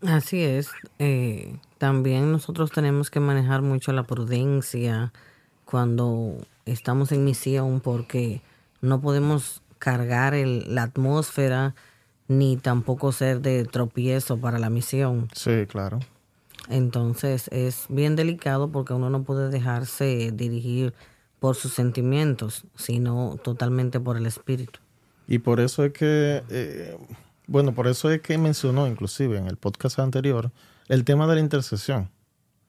Así 0.00 0.40
es. 0.42 0.68
Eh, 0.98 1.56
también 1.86 2.30
nosotros 2.30 2.70
tenemos 2.70 3.10
que 3.10 3.18
manejar 3.18 3.60
mucho 3.60 3.90
la 3.90 4.04
prudencia 4.04 5.12
cuando 5.64 6.36
estamos 6.64 7.10
en 7.10 7.24
misión 7.24 7.80
porque 7.80 8.40
no 8.82 9.00
podemos 9.00 9.62
cargar 9.80 10.32
el- 10.32 10.72
la 10.72 10.84
atmósfera 10.84 11.74
ni 12.28 12.56
tampoco 12.56 13.10
ser 13.10 13.40
de 13.40 13.64
tropiezo 13.64 14.38
para 14.38 14.60
la 14.60 14.70
misión. 14.70 15.28
Sí, 15.34 15.66
claro. 15.66 15.98
Entonces 16.68 17.48
es 17.48 17.86
bien 17.88 18.14
delicado 18.14 18.68
porque 18.70 18.92
uno 18.94 19.10
no 19.10 19.24
puede 19.24 19.48
dejarse 19.50 20.30
dirigir 20.32 20.94
por 21.40 21.56
sus 21.56 21.72
sentimientos, 21.74 22.62
sino 22.76 23.40
totalmente 23.42 23.98
por 23.98 24.16
el 24.16 24.26
espíritu. 24.26 24.78
Y 25.26 25.40
por 25.40 25.58
eso 25.58 25.84
es 25.84 25.92
que, 25.92 26.44
eh, 26.48 26.96
bueno, 27.48 27.74
por 27.74 27.88
eso 27.88 28.08
es 28.08 28.20
que 28.20 28.38
mencionó 28.38 28.86
inclusive 28.86 29.36
en 29.36 29.48
el 29.48 29.56
podcast 29.56 29.98
anterior 29.98 30.52
el 30.92 31.04
tema 31.04 31.26
de 31.26 31.36
la 31.36 31.40
intercesión. 31.40 32.10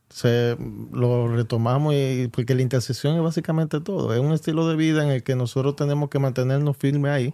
Se, 0.07 0.55
lo 0.93 1.27
retomamos 1.27 1.93
y, 1.93 2.29
porque 2.31 2.55
la 2.55 2.61
intercesión 2.61 3.17
es 3.17 3.21
básicamente 3.21 3.81
todo. 3.81 4.13
Es 4.13 4.21
un 4.21 4.31
estilo 4.31 4.65
de 4.65 4.77
vida 4.77 5.03
en 5.03 5.09
el 5.09 5.23
que 5.23 5.35
nosotros 5.35 5.75
tenemos 5.75 6.09
que 6.09 6.19
mantenernos 6.19 6.77
firmes 6.77 7.11
ahí 7.11 7.33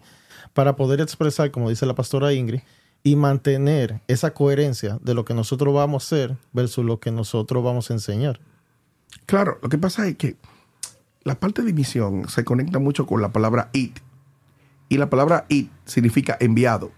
para 0.55 0.75
poder 0.75 0.99
expresar, 0.99 1.51
como 1.51 1.69
dice 1.69 1.85
la 1.85 1.93
pastora 1.93 2.33
Ingrid, 2.33 2.61
y 3.03 3.15
mantener 3.15 4.01
esa 4.07 4.33
coherencia 4.33 4.97
de 5.03 5.13
lo 5.13 5.25
que 5.25 5.35
nosotros 5.35 5.75
vamos 5.75 6.03
a 6.03 6.05
hacer 6.07 6.37
versus 6.53 6.83
lo 6.83 6.99
que 6.99 7.11
nosotros 7.11 7.63
vamos 7.63 7.91
a 7.91 7.93
enseñar. 7.93 8.39
Claro, 9.27 9.59
lo 9.61 9.69
que 9.69 9.77
pasa 9.77 10.07
es 10.07 10.17
que 10.17 10.37
la 11.23 11.39
parte 11.39 11.61
de 11.61 11.71
misión 11.71 12.27
se 12.29 12.43
conecta 12.43 12.79
mucho 12.79 13.05
con 13.05 13.21
la 13.21 13.31
palabra 13.31 13.69
it. 13.73 13.99
Y 14.87 14.97
la 14.97 15.07
palabra 15.11 15.45
it 15.49 15.69
significa 15.85 16.35
enviado. 16.39 16.91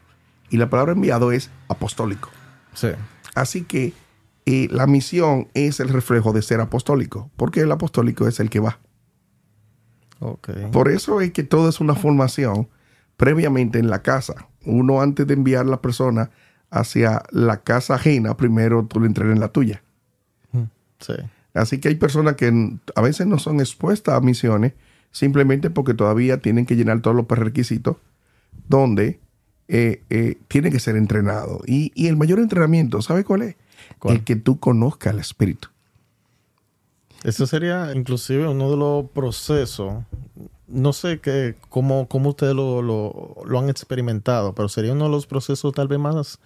Y 0.49 0.55
la 0.55 0.69
palabra 0.69 0.93
enviado 0.93 1.33
es 1.33 1.49
apostólico. 1.67 2.29
Sí. 2.73 2.87
Así 3.35 3.63
que 3.63 3.93
eh, 4.45 4.67
la 4.71 4.87
misión 4.87 5.47
es 5.53 5.79
el 5.79 5.89
reflejo 5.89 6.33
de 6.33 6.41
ser 6.41 6.61
apostólico, 6.61 7.29
porque 7.35 7.61
el 7.61 7.71
apostólico 7.71 8.27
es 8.27 8.39
el 8.39 8.49
que 8.49 8.59
va. 8.59 8.79
Ok. 10.19 10.49
Por 10.71 10.89
eso 10.89 11.21
es 11.21 11.31
que 11.31 11.43
todo 11.43 11.69
es 11.69 11.79
una 11.79 11.95
formación 11.95 12.67
previamente 13.17 13.79
en 13.79 13.89
la 13.89 14.01
casa. 14.01 14.47
Uno 14.65 15.01
antes 15.01 15.27
de 15.27 15.33
enviar 15.33 15.65
a 15.65 15.69
la 15.69 15.81
persona 15.81 16.31
hacia 16.69 17.23
la 17.31 17.57
casa 17.57 17.95
ajena, 17.95 18.37
primero 18.37 18.85
tú 18.85 18.99
le 18.99 19.07
entrenas 19.07 19.35
en 19.35 19.41
la 19.41 19.49
tuya. 19.49 19.83
Sí. 20.99 21.13
Así 21.53 21.79
que 21.79 21.89
hay 21.89 21.95
personas 21.95 22.35
que 22.35 22.77
a 22.95 23.01
veces 23.01 23.27
no 23.27 23.39
son 23.39 23.59
expuestas 23.59 24.15
a 24.15 24.21
misiones 24.21 24.73
simplemente 25.11 25.69
porque 25.69 25.93
todavía 25.93 26.37
tienen 26.37 26.65
que 26.65 26.75
llenar 26.75 27.01
todos 27.01 27.15
los 27.15 27.27
requisitos 27.27 27.97
donde 28.67 29.19
eh, 29.73 30.03
eh, 30.09 30.37
tienen 30.49 30.73
que 30.73 30.81
ser 30.81 30.97
entrenados. 30.97 31.61
Y, 31.65 31.93
y 31.95 32.07
el 32.07 32.17
mayor 32.17 32.39
entrenamiento, 32.39 33.01
¿sabe 33.01 33.23
cuál 33.23 33.43
es? 33.43 33.55
¿Cuál? 33.99 34.17
El 34.17 34.23
que 34.25 34.35
tú 34.35 34.59
conozcas 34.59 35.13
al 35.13 35.19
Espíritu. 35.19 35.69
Ese 37.23 37.47
sería 37.47 37.93
inclusive 37.95 38.49
uno 38.49 38.69
de 38.69 38.75
los 38.75 39.09
procesos, 39.11 40.03
no 40.67 40.91
sé 40.91 41.21
qué, 41.21 41.55
cómo, 41.69 42.09
cómo 42.09 42.31
ustedes 42.31 42.53
lo, 42.53 42.81
lo, 42.81 43.37
lo 43.45 43.59
han 43.59 43.69
experimentado, 43.69 44.53
pero 44.53 44.67
sería 44.67 44.91
uno 44.91 45.05
de 45.05 45.11
los 45.11 45.25
procesos 45.25 45.73
tal 45.73 45.87
vez 45.87 45.99
más 45.99 46.39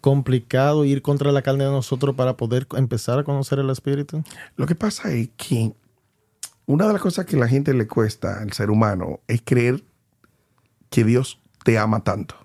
complicado 0.00 0.84
ir 0.84 1.02
contra 1.02 1.32
la 1.32 1.42
carne 1.42 1.64
de 1.64 1.70
nosotros 1.70 2.14
para 2.14 2.36
poder 2.36 2.68
empezar 2.76 3.18
a 3.18 3.24
conocer 3.24 3.58
el 3.58 3.70
Espíritu. 3.70 4.22
Lo 4.56 4.66
que 4.66 4.76
pasa 4.76 5.10
es 5.10 5.30
que 5.36 5.72
una 6.66 6.86
de 6.86 6.92
las 6.92 7.02
cosas 7.02 7.26
que 7.26 7.34
a 7.34 7.40
la 7.40 7.48
gente 7.48 7.74
le 7.74 7.88
cuesta 7.88 8.40
al 8.40 8.52
ser 8.52 8.70
humano 8.70 9.18
es 9.26 9.42
creer 9.44 9.82
que 10.90 11.02
Dios 11.02 11.40
te 11.64 11.76
ama 11.76 12.04
tanto. 12.04 12.36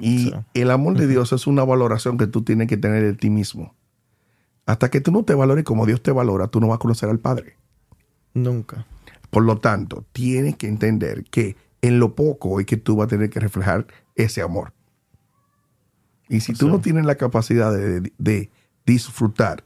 Y 0.00 0.18
Sí. 0.26 0.32
el 0.54 0.70
amor 0.70 0.96
de 0.96 1.06
Dios 1.06 1.32
es 1.32 1.46
una 1.46 1.64
valoración 1.64 2.16
que 2.18 2.26
tú 2.26 2.42
tienes 2.42 2.68
que 2.68 2.76
tener 2.76 3.02
de 3.02 3.14
ti 3.14 3.30
mismo. 3.30 3.74
Hasta 4.66 4.88
que 4.90 5.00
tú 5.00 5.10
no 5.10 5.24
te 5.24 5.34
valores 5.34 5.64
como 5.64 5.84
Dios 5.86 6.02
te 6.02 6.12
valora, 6.12 6.46
tú 6.48 6.60
no 6.60 6.68
vas 6.68 6.76
a 6.76 6.78
conocer 6.78 7.08
al 7.08 7.18
Padre. 7.18 7.56
Nunca. 8.34 8.86
Por 9.30 9.42
lo 9.44 9.58
tanto, 9.58 10.04
tienes 10.12 10.56
que 10.56 10.68
entender 10.68 11.24
que 11.24 11.56
en 11.82 11.98
lo 11.98 12.14
poco 12.14 12.60
es 12.60 12.66
que 12.66 12.76
tú 12.76 12.96
vas 12.96 13.06
a 13.06 13.08
tener 13.08 13.30
que 13.30 13.40
reflejar 13.40 13.86
ese 14.14 14.42
amor. 14.42 14.72
Y 16.28 16.40
si 16.40 16.52
tú 16.52 16.66
Sí. 16.66 16.72
no 16.72 16.80
tienes 16.80 17.04
la 17.06 17.16
capacidad 17.16 17.72
de, 17.72 18.12
de 18.18 18.50
disfrutar 18.86 19.64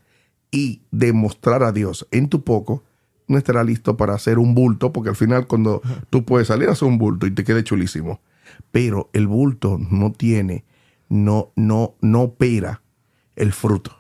y 0.51 0.81
demostrar 0.91 1.63
a 1.63 1.73
Dios 1.73 2.07
en 2.11 2.29
tu 2.29 2.43
poco, 2.45 2.83
no 3.27 3.37
estarás 3.39 3.67
listo 3.67 3.97
para 3.97 4.15
hacer 4.15 4.39
un 4.39 4.55
bulto, 4.55 4.93
porque 4.93 5.11
al 5.11 5.17
final 5.17 5.47
cuando 5.47 5.83
tú 6.11 6.25
puedes 6.25 6.49
salir 6.49 6.69
a 6.69 6.73
hacer 6.73 6.89
un 6.89 6.99
bulto 6.99 7.27
y 7.27 7.31
te 7.33 7.45
quede 7.45 7.65
chulísimo, 7.65 8.21
pero 8.71 9.11
el 9.13 9.27
bulto 9.27 9.79
no 9.91 10.13
tiene, 10.13 10.65
no, 11.09 11.53
no, 11.57 11.95
no 12.01 12.23
opera 12.23 12.83
el 13.37 13.53
fruto. 13.53 13.97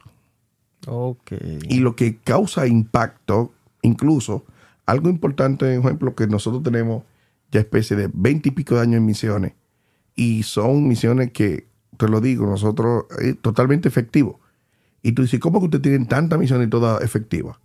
Ok. 0.86 1.32
Y 1.68 1.78
lo 1.78 1.96
que 1.96 2.16
causa 2.18 2.66
impacto, 2.66 3.52
incluso, 3.82 4.44
algo 4.86 5.08
importante, 5.08 5.76
por 5.80 5.86
ejemplo, 5.86 6.14
que 6.14 6.26
nosotros 6.26 6.62
tenemos 6.62 7.04
ya 7.50 7.60
especie 7.60 7.96
de 7.96 8.10
veinte 8.12 8.48
y 8.50 8.52
pico 8.52 8.74
de 8.74 8.82
años 8.82 8.96
en 8.96 9.06
misiones, 9.06 9.52
y 10.16 10.42
son 10.42 10.86
misiones 10.86 11.32
que, 11.32 11.66
te 11.96 12.08
lo 12.08 12.20
digo, 12.20 12.46
nosotros, 12.46 13.04
es 13.20 13.40
totalmente 13.40 13.88
efectivo. 13.88 14.40
Y 15.02 15.12
tú 15.12 15.22
dices, 15.22 15.40
¿cómo 15.40 15.60
que 15.60 15.66
ustedes 15.66 15.82
tienen 15.82 16.06
tanta 16.06 16.38
misión 16.38 16.62
y 16.62 16.66
toda 16.66 16.98
efectiva? 16.98 17.60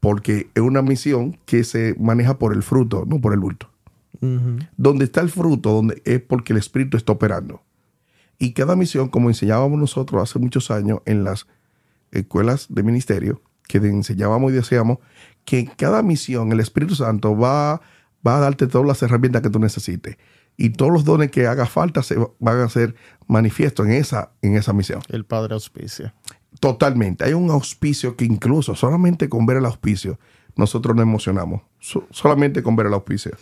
Porque 0.00 0.48
es 0.54 0.62
una 0.62 0.82
misión 0.82 1.38
que 1.44 1.64
se 1.64 1.94
maneja 1.98 2.38
por 2.38 2.52
el 2.52 2.62
fruto, 2.62 3.04
no 3.06 3.20
por 3.20 3.32
el 3.32 3.40
bulto. 3.40 3.70
Donde 4.76 5.04
está 5.04 5.20
el 5.20 5.28
fruto, 5.30 5.72
donde 5.72 6.02
es 6.04 6.20
porque 6.20 6.52
el 6.52 6.58
Espíritu 6.58 6.96
está 6.96 7.12
operando. 7.12 7.62
Y 8.38 8.52
cada 8.52 8.76
misión, 8.76 9.08
como 9.08 9.30
enseñábamos 9.30 9.78
nosotros 9.78 10.22
hace 10.22 10.38
muchos 10.38 10.70
años 10.70 11.00
en 11.06 11.24
las 11.24 11.46
escuelas 12.10 12.66
de 12.68 12.82
ministerio, 12.82 13.42
que 13.66 13.78
enseñábamos 13.78 14.52
y 14.52 14.54
decíamos 14.56 14.98
que 15.44 15.60
en 15.60 15.66
cada 15.66 16.02
misión 16.02 16.52
el 16.52 16.60
Espíritu 16.60 16.94
Santo 16.94 17.36
va, 17.36 17.80
va 18.26 18.36
a 18.36 18.40
darte 18.40 18.66
todas 18.66 18.86
las 18.86 19.02
herramientas 19.02 19.42
que 19.42 19.50
tú 19.50 19.58
necesites. 19.58 20.16
Y 20.58 20.70
todos 20.70 20.92
los 20.92 21.04
dones 21.04 21.30
que 21.30 21.46
haga 21.46 21.66
falta 21.66 22.02
se 22.02 22.16
van 22.38 22.60
a 22.60 22.68
ser 22.68 22.94
manifiestos 23.26 23.86
en 23.86 23.92
esa, 23.92 24.32
en 24.42 24.56
esa 24.56 24.72
misión. 24.72 25.00
El 25.08 25.24
Padre 25.24 25.54
auspicia. 25.54 26.14
Totalmente. 26.60 27.24
Hay 27.24 27.34
un 27.34 27.50
auspicio 27.50 28.16
que 28.16 28.24
incluso 28.24 28.74
solamente 28.74 29.28
con 29.28 29.44
ver 29.44 29.58
el 29.58 29.66
auspicio 29.66 30.18
nosotros 30.56 30.96
nos 30.96 31.02
emocionamos. 31.02 31.60
So- 31.78 32.06
solamente 32.10 32.62
con 32.62 32.76
ver 32.76 32.86
el 32.86 32.94
auspicio. 32.94 33.32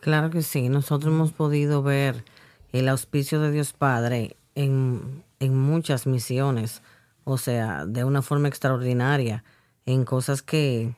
Claro 0.00 0.30
que 0.30 0.42
sí, 0.42 0.68
nosotros 0.68 1.12
hemos 1.12 1.32
podido 1.32 1.82
ver 1.82 2.24
el 2.72 2.88
auspicio 2.88 3.40
de 3.40 3.50
Dios 3.50 3.72
Padre 3.72 4.36
en, 4.54 5.22
en 5.40 5.56
muchas 5.58 6.06
misiones, 6.06 6.82
o 7.24 7.36
sea, 7.38 7.84
de 7.86 8.04
una 8.04 8.22
forma 8.22 8.48
extraordinaria, 8.48 9.44
en 9.86 10.04
cosas 10.04 10.42
que, 10.42 10.94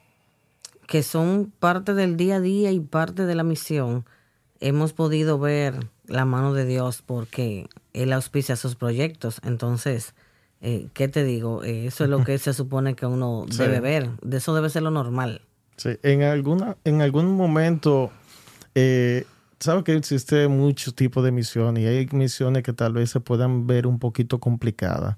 que 0.86 1.02
son 1.02 1.52
parte 1.58 1.94
del 1.94 2.16
día 2.16 2.36
a 2.36 2.40
día 2.40 2.70
y 2.72 2.80
parte 2.80 3.26
de 3.26 3.34
la 3.34 3.42
misión. 3.42 4.04
Hemos 4.60 4.92
podido 4.92 5.38
ver 5.38 5.88
la 6.06 6.24
mano 6.24 6.52
de 6.52 6.64
Dios 6.64 7.02
porque 7.04 7.68
Él 7.94 8.12
auspicia 8.12 8.54
sus 8.54 8.76
proyectos. 8.76 9.40
Entonces, 9.42 10.14
eh, 10.60 10.86
¿qué 10.94 11.08
te 11.08 11.24
digo? 11.24 11.64
Eh, 11.64 11.86
eso 11.86 12.04
es 12.04 12.10
lo 12.10 12.22
que 12.24 12.38
se 12.38 12.52
supone 12.54 12.94
que 12.94 13.06
uno 13.06 13.46
Sí. 13.50 13.58
debe 13.58 13.80
ver. 13.80 14.10
De 14.22 14.36
eso 14.36 14.54
debe 14.54 14.68
ser 14.70 14.82
lo 14.82 14.90
normal. 14.92 15.40
Sí, 15.76 15.90
en, 16.02 16.22
alguna, 16.22 16.76
en 16.84 17.00
algún 17.02 17.34
momento, 17.36 18.12
eh, 18.74 19.26
sabe 19.60 19.84
que 19.84 19.94
existe 19.94 20.48
muchos 20.48 20.94
tipos 20.94 21.24
de 21.24 21.32
misiones 21.32 21.84
y 21.84 21.86
hay 21.86 22.06
misiones 22.12 22.62
que 22.62 22.72
tal 22.72 22.92
vez 22.94 23.10
se 23.10 23.20
puedan 23.20 23.66
ver 23.66 23.86
un 23.86 23.98
poquito 23.98 24.40
complicadas. 24.40 25.16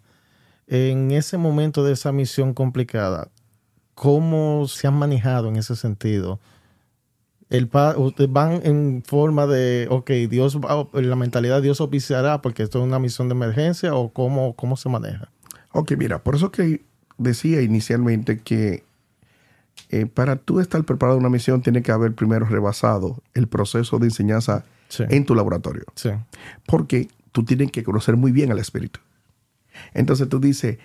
En 0.66 1.10
ese 1.10 1.36
momento 1.36 1.84
de 1.84 1.92
esa 1.92 2.12
misión 2.12 2.54
complicada, 2.54 3.30
¿cómo 3.94 4.66
se 4.68 4.86
han 4.86 4.94
manejado 4.94 5.48
en 5.48 5.56
ese 5.56 5.76
sentido 5.76 6.40
el 7.50 7.66
van 8.28 8.60
en 8.64 9.02
forma 9.04 9.46
de, 9.46 9.86
ok, 9.90 10.10
Dios 10.28 10.58
la 10.92 11.16
mentalidad 11.16 11.62
Dios 11.62 11.80
oficiará 11.80 12.42
porque 12.42 12.62
esto 12.62 12.78
es 12.78 12.84
una 12.84 12.98
misión 12.98 13.28
de 13.28 13.34
emergencia 13.34 13.94
o 13.94 14.12
cómo, 14.12 14.54
cómo 14.56 14.76
se 14.76 14.88
maneja. 14.88 15.30
Ok, 15.72 15.92
mira, 15.96 16.22
por 16.22 16.34
eso 16.34 16.50
que 16.50 16.82
decía 17.18 17.62
inicialmente 17.62 18.40
que 18.40 18.84
eh, 19.90 20.06
para 20.06 20.36
tú 20.36 20.60
estar 20.60 20.82
preparado 20.84 21.18
en 21.18 21.24
una 21.24 21.30
misión 21.30 21.62
tiene 21.62 21.82
que 21.82 21.92
haber 21.92 22.14
primero 22.14 22.46
rebasado 22.46 23.22
el 23.34 23.48
proceso 23.48 23.98
de 23.98 24.06
enseñanza 24.06 24.64
Sí. 24.88 25.04
en 25.08 25.24
tu 25.24 25.34
laboratorio. 25.34 25.84
Sí. 25.96 26.10
Porque 26.66 27.08
tú 27.32 27.44
tienes 27.44 27.72
que 27.72 27.82
conocer 27.82 28.16
muy 28.16 28.30
bien 28.32 28.52
al 28.52 28.58
Espíritu. 28.58 29.00
Entonces 29.92 30.28
tú 30.28 30.38
dices, 30.40 30.78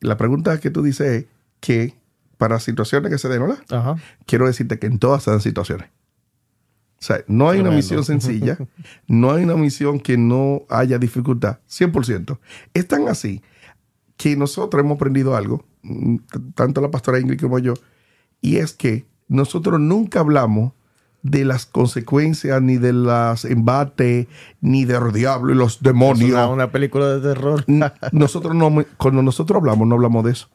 la 0.00 0.16
pregunta 0.16 0.60
que 0.60 0.70
tú 0.70 0.82
dices 0.82 1.06
es 1.08 1.26
que 1.60 1.94
para 2.36 2.60
situaciones 2.60 3.10
que 3.10 3.18
se 3.18 3.28
den, 3.28 3.42
quiero 4.26 4.46
decirte 4.46 4.78
que 4.78 4.86
en 4.86 4.98
todas 4.98 5.22
se 5.24 5.30
dan 5.30 5.40
situaciones. 5.40 5.88
O 6.98 7.04
sea, 7.06 7.24
no 7.26 7.48
hay 7.48 7.60
una 7.60 7.70
misión 7.70 8.04
sencilla, 8.04 8.56
no 9.08 9.32
hay 9.32 9.44
una 9.44 9.56
misión 9.56 10.00
que 10.00 10.16
no 10.16 10.62
haya 10.68 10.98
dificultad, 10.98 11.58
100%. 11.68 12.38
Es 12.74 12.86
tan 12.86 13.08
así 13.08 13.42
que 14.16 14.36
nosotros 14.36 14.80
hemos 14.82 14.96
aprendido 14.96 15.34
algo, 15.36 15.64
mm, 15.82 16.16
tanto 16.54 16.80
la 16.80 16.90
pastora 16.90 17.18
Ingrid 17.20 17.40
como 17.40 17.58
yo, 17.58 17.74
y 18.40 18.56
es 18.56 18.72
que 18.72 19.06
nosotros 19.28 19.80
nunca 19.80 20.20
hablamos 20.20 20.72
de 21.22 21.44
las 21.44 21.66
consecuencias, 21.66 22.62
ni 22.62 22.76
de 22.76 22.92
los 22.92 23.44
embates, 23.44 24.28
ni 24.60 24.84
de 24.84 25.00
los 25.00 25.12
diablos 25.12 25.56
y 25.56 25.58
los 25.58 25.76
Es 25.76 25.82
demonios. 25.82 26.30
una, 26.30 26.48
una 26.48 26.70
película 26.70 27.16
de 27.16 27.20
terror. 27.20 27.64
Nosotros 28.12 28.54
no, 28.54 28.72
cuando 28.96 29.22
nosotros 29.22 29.56
hablamos, 29.58 29.88
no 29.88 29.96
hablamos 29.96 30.24
de 30.24 30.32
eso. 30.32 30.48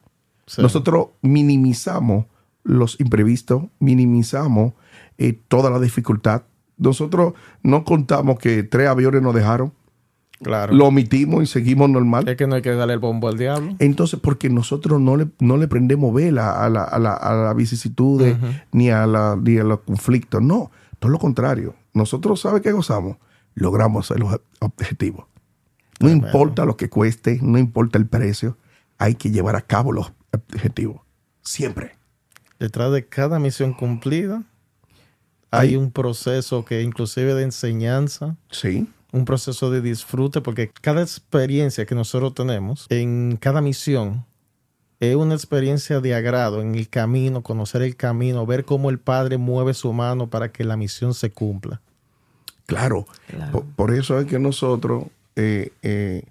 Sí. 0.45 0.61
Nosotros 0.61 1.07
minimizamos 1.21 2.25
los 2.63 2.99
imprevistos, 3.01 3.63
minimizamos 3.79 4.73
eh, 5.17 5.37
toda 5.47 5.69
la 5.69 5.79
dificultad. 5.79 6.43
Nosotros 6.77 7.33
no 7.63 7.83
contamos 7.83 8.39
que 8.39 8.63
tres 8.63 8.87
aviones 8.87 9.21
nos 9.21 9.35
dejaron, 9.35 9.73
Claro. 10.43 10.73
lo 10.73 10.87
omitimos 10.87 11.43
y 11.43 11.45
seguimos 11.45 11.89
normal. 11.89 12.27
es 12.27 12.35
que 12.35 12.47
no 12.47 12.55
hay 12.55 12.61
que 12.61 12.71
darle 12.73 12.93
el 12.93 12.99
bombo 12.99 13.27
al 13.27 13.37
diablo. 13.37 13.75
Entonces, 13.79 14.19
porque 14.19 14.49
nosotros 14.49 14.99
no 14.99 15.15
le, 15.17 15.27
no 15.39 15.57
le 15.57 15.67
prendemos 15.67 16.13
vela 16.13 16.63
a 16.65 16.69
la, 16.69 16.83
a 16.83 16.97
la, 16.99 17.13
a 17.13 17.33
la 17.35 17.53
vicisitudes 17.53 18.37
ni, 18.71 18.89
a 18.89 19.05
la, 19.05 19.37
ni 19.41 19.57
a 19.57 19.63
los 19.63 19.81
conflictos. 19.81 20.41
No, 20.41 20.71
todo 20.99 21.11
lo 21.11 21.19
contrario. 21.19 21.75
Nosotros, 21.93 22.41
¿sabe 22.41 22.61
qué 22.61 22.71
gozamos? 22.71 23.17
Logramos 23.53 24.09
hacer 24.09 24.19
los 24.21 24.39
objetivos. 24.59 25.25
No 25.99 26.07
Tremendo. 26.07 26.27
importa 26.27 26.65
lo 26.65 26.75
que 26.77 26.89
cueste, 26.89 27.37
no 27.43 27.59
importa 27.59 27.97
el 27.99 28.07
precio, 28.07 28.57
hay 28.97 29.15
que 29.15 29.29
llevar 29.29 29.55
a 29.55 29.61
cabo 29.61 29.91
los 29.91 30.11
objetivos. 30.31 31.01
Siempre. 31.43 31.91
Detrás 32.59 32.91
de 32.91 33.05
cada 33.07 33.39
misión 33.39 33.73
cumplida 33.73 34.43
hay 35.51 35.75
un 35.75 35.91
proceso 35.91 36.63
que 36.63 36.81
inclusive 36.81 37.33
de 37.35 37.43
enseñanza, 37.43 38.37
Sí. 38.51 38.87
Un 39.11 39.25
proceso 39.25 39.69
de 39.69 39.81
disfrute, 39.81 40.41
porque 40.41 40.71
cada 40.81 41.01
experiencia 41.01 41.85
que 41.85 41.95
nosotros 41.95 42.33
tenemos 42.33 42.87
en 42.89 43.37
cada 43.39 43.61
misión 43.61 44.25
es 44.99 45.15
una 45.15 45.33
experiencia 45.33 45.99
de 45.99 46.13
agrado 46.13 46.61
en 46.61 46.75
el 46.75 46.87
camino, 46.87 47.41
conocer 47.41 47.81
el 47.81 47.95
camino, 47.95 48.45
ver 48.45 48.65
cómo 48.65 48.89
el 48.89 48.99
Padre 48.99 49.37
mueve 49.37 49.73
su 49.73 49.91
mano 49.93 50.29
para 50.29 50.51
que 50.51 50.63
la 50.63 50.77
misión 50.77 51.13
se 51.13 51.31
cumpla. 51.31 51.81
Claro. 52.67 53.07
Claro. 53.27 53.51
Por, 53.51 53.65
por 53.65 53.93
eso 53.93 54.19
es 54.19 54.27
que 54.27 54.37
nosotros, 54.37 55.05
eh, 55.35 55.71
eh, 55.81 56.23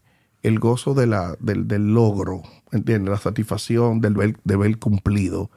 el 0.42 0.58
gozo 0.60 0.94
de 0.94 1.08
la, 1.08 1.37
del, 1.40 1.66
del 1.66 1.92
logro, 1.92 2.42
¿entiendes? 2.70 3.10
La 3.10 3.18
satisfacción 3.18 4.00
del 4.00 4.14
ver, 4.14 4.37
de 4.44 4.56
ver 4.56 4.78
cumplido, 4.78 5.50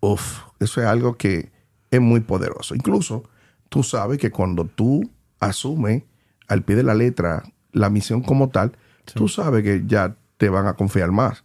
uf, 0.00 0.40
eso 0.58 0.80
es 0.80 0.86
algo 0.86 1.16
que 1.16 1.50
es 1.90 2.00
muy 2.00 2.20
poderoso. 2.20 2.74
Incluso 2.74 3.22
tú 3.68 3.82
sabes 3.84 4.18
que 4.18 4.30
cuando 4.30 4.64
tú 4.64 5.08
asumes 5.38 6.02
al 6.48 6.62
pie 6.62 6.76
de 6.76 6.82
la 6.82 6.94
letra 6.94 7.42
la 7.72 7.90
misión 7.90 8.22
como 8.22 8.48
tal, 8.48 8.72
tú 9.14 9.28
sabes 9.28 9.62
que 9.62 9.84
ya 9.86 10.14
te 10.38 10.48
van 10.48 10.66
a 10.66 10.74
confiar 10.74 11.12
más. 11.12 11.44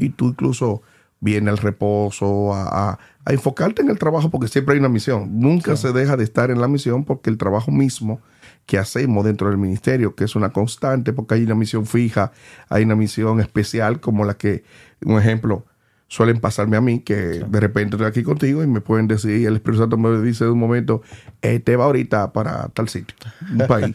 Y 0.00 0.08
tú 0.10 0.28
incluso 0.28 0.82
viene 1.20 1.50
al 1.50 1.58
reposo, 1.58 2.54
a, 2.54 2.90
a- 2.92 2.98
a 3.24 3.32
enfocarte 3.32 3.82
en 3.82 3.90
el 3.90 3.98
trabajo 3.98 4.30
porque 4.30 4.48
siempre 4.48 4.72
hay 4.74 4.78
una 4.80 4.88
misión. 4.88 5.38
Nunca 5.40 5.72
se 5.76 5.92
deja 5.92 6.16
de 6.16 6.24
estar 6.24 6.50
en 6.50 6.60
la 6.62 6.68
misión 6.68 7.04
porque 7.04 7.28
el 7.28 7.36
trabajo 7.36 7.70
mismo 7.70 8.20
que 8.64 8.78
hacemos 8.78 9.24
dentro 9.24 9.48
del 9.50 9.58
ministerio, 9.58 10.14
que 10.14 10.24
es 10.24 10.34
una 10.36 10.50
constante, 10.50 11.12
porque 11.12 11.34
hay 11.34 11.42
una 11.44 11.54
misión 11.54 11.84
fija, 11.84 12.32
hay 12.70 12.84
una 12.84 12.94
misión 12.96 13.40
especial 13.40 14.00
como 14.00 14.24
la 14.24 14.34
que, 14.34 14.64
un 15.04 15.18
ejemplo, 15.18 15.64
suelen 16.08 16.40
pasarme 16.40 16.76
a 16.76 16.80
mí, 16.80 17.00
que 17.00 17.14
de 17.14 17.60
repente 17.60 17.96
estoy 17.96 18.08
aquí 18.08 18.22
contigo 18.22 18.62
y 18.62 18.66
me 18.66 18.80
pueden 18.80 19.06
decir, 19.06 19.46
el 19.46 19.56
Espíritu 19.56 19.82
Santo 19.82 19.98
me 19.98 20.20
dice 20.22 20.44
de 20.44 20.50
un 20.50 20.58
momento, 20.58 21.02
eh, 21.42 21.60
te 21.60 21.76
va 21.76 21.84
ahorita 21.84 22.32
para 22.32 22.68
tal 22.68 22.88
sitio, 22.88 23.14
un 23.52 23.66
país. 23.66 23.94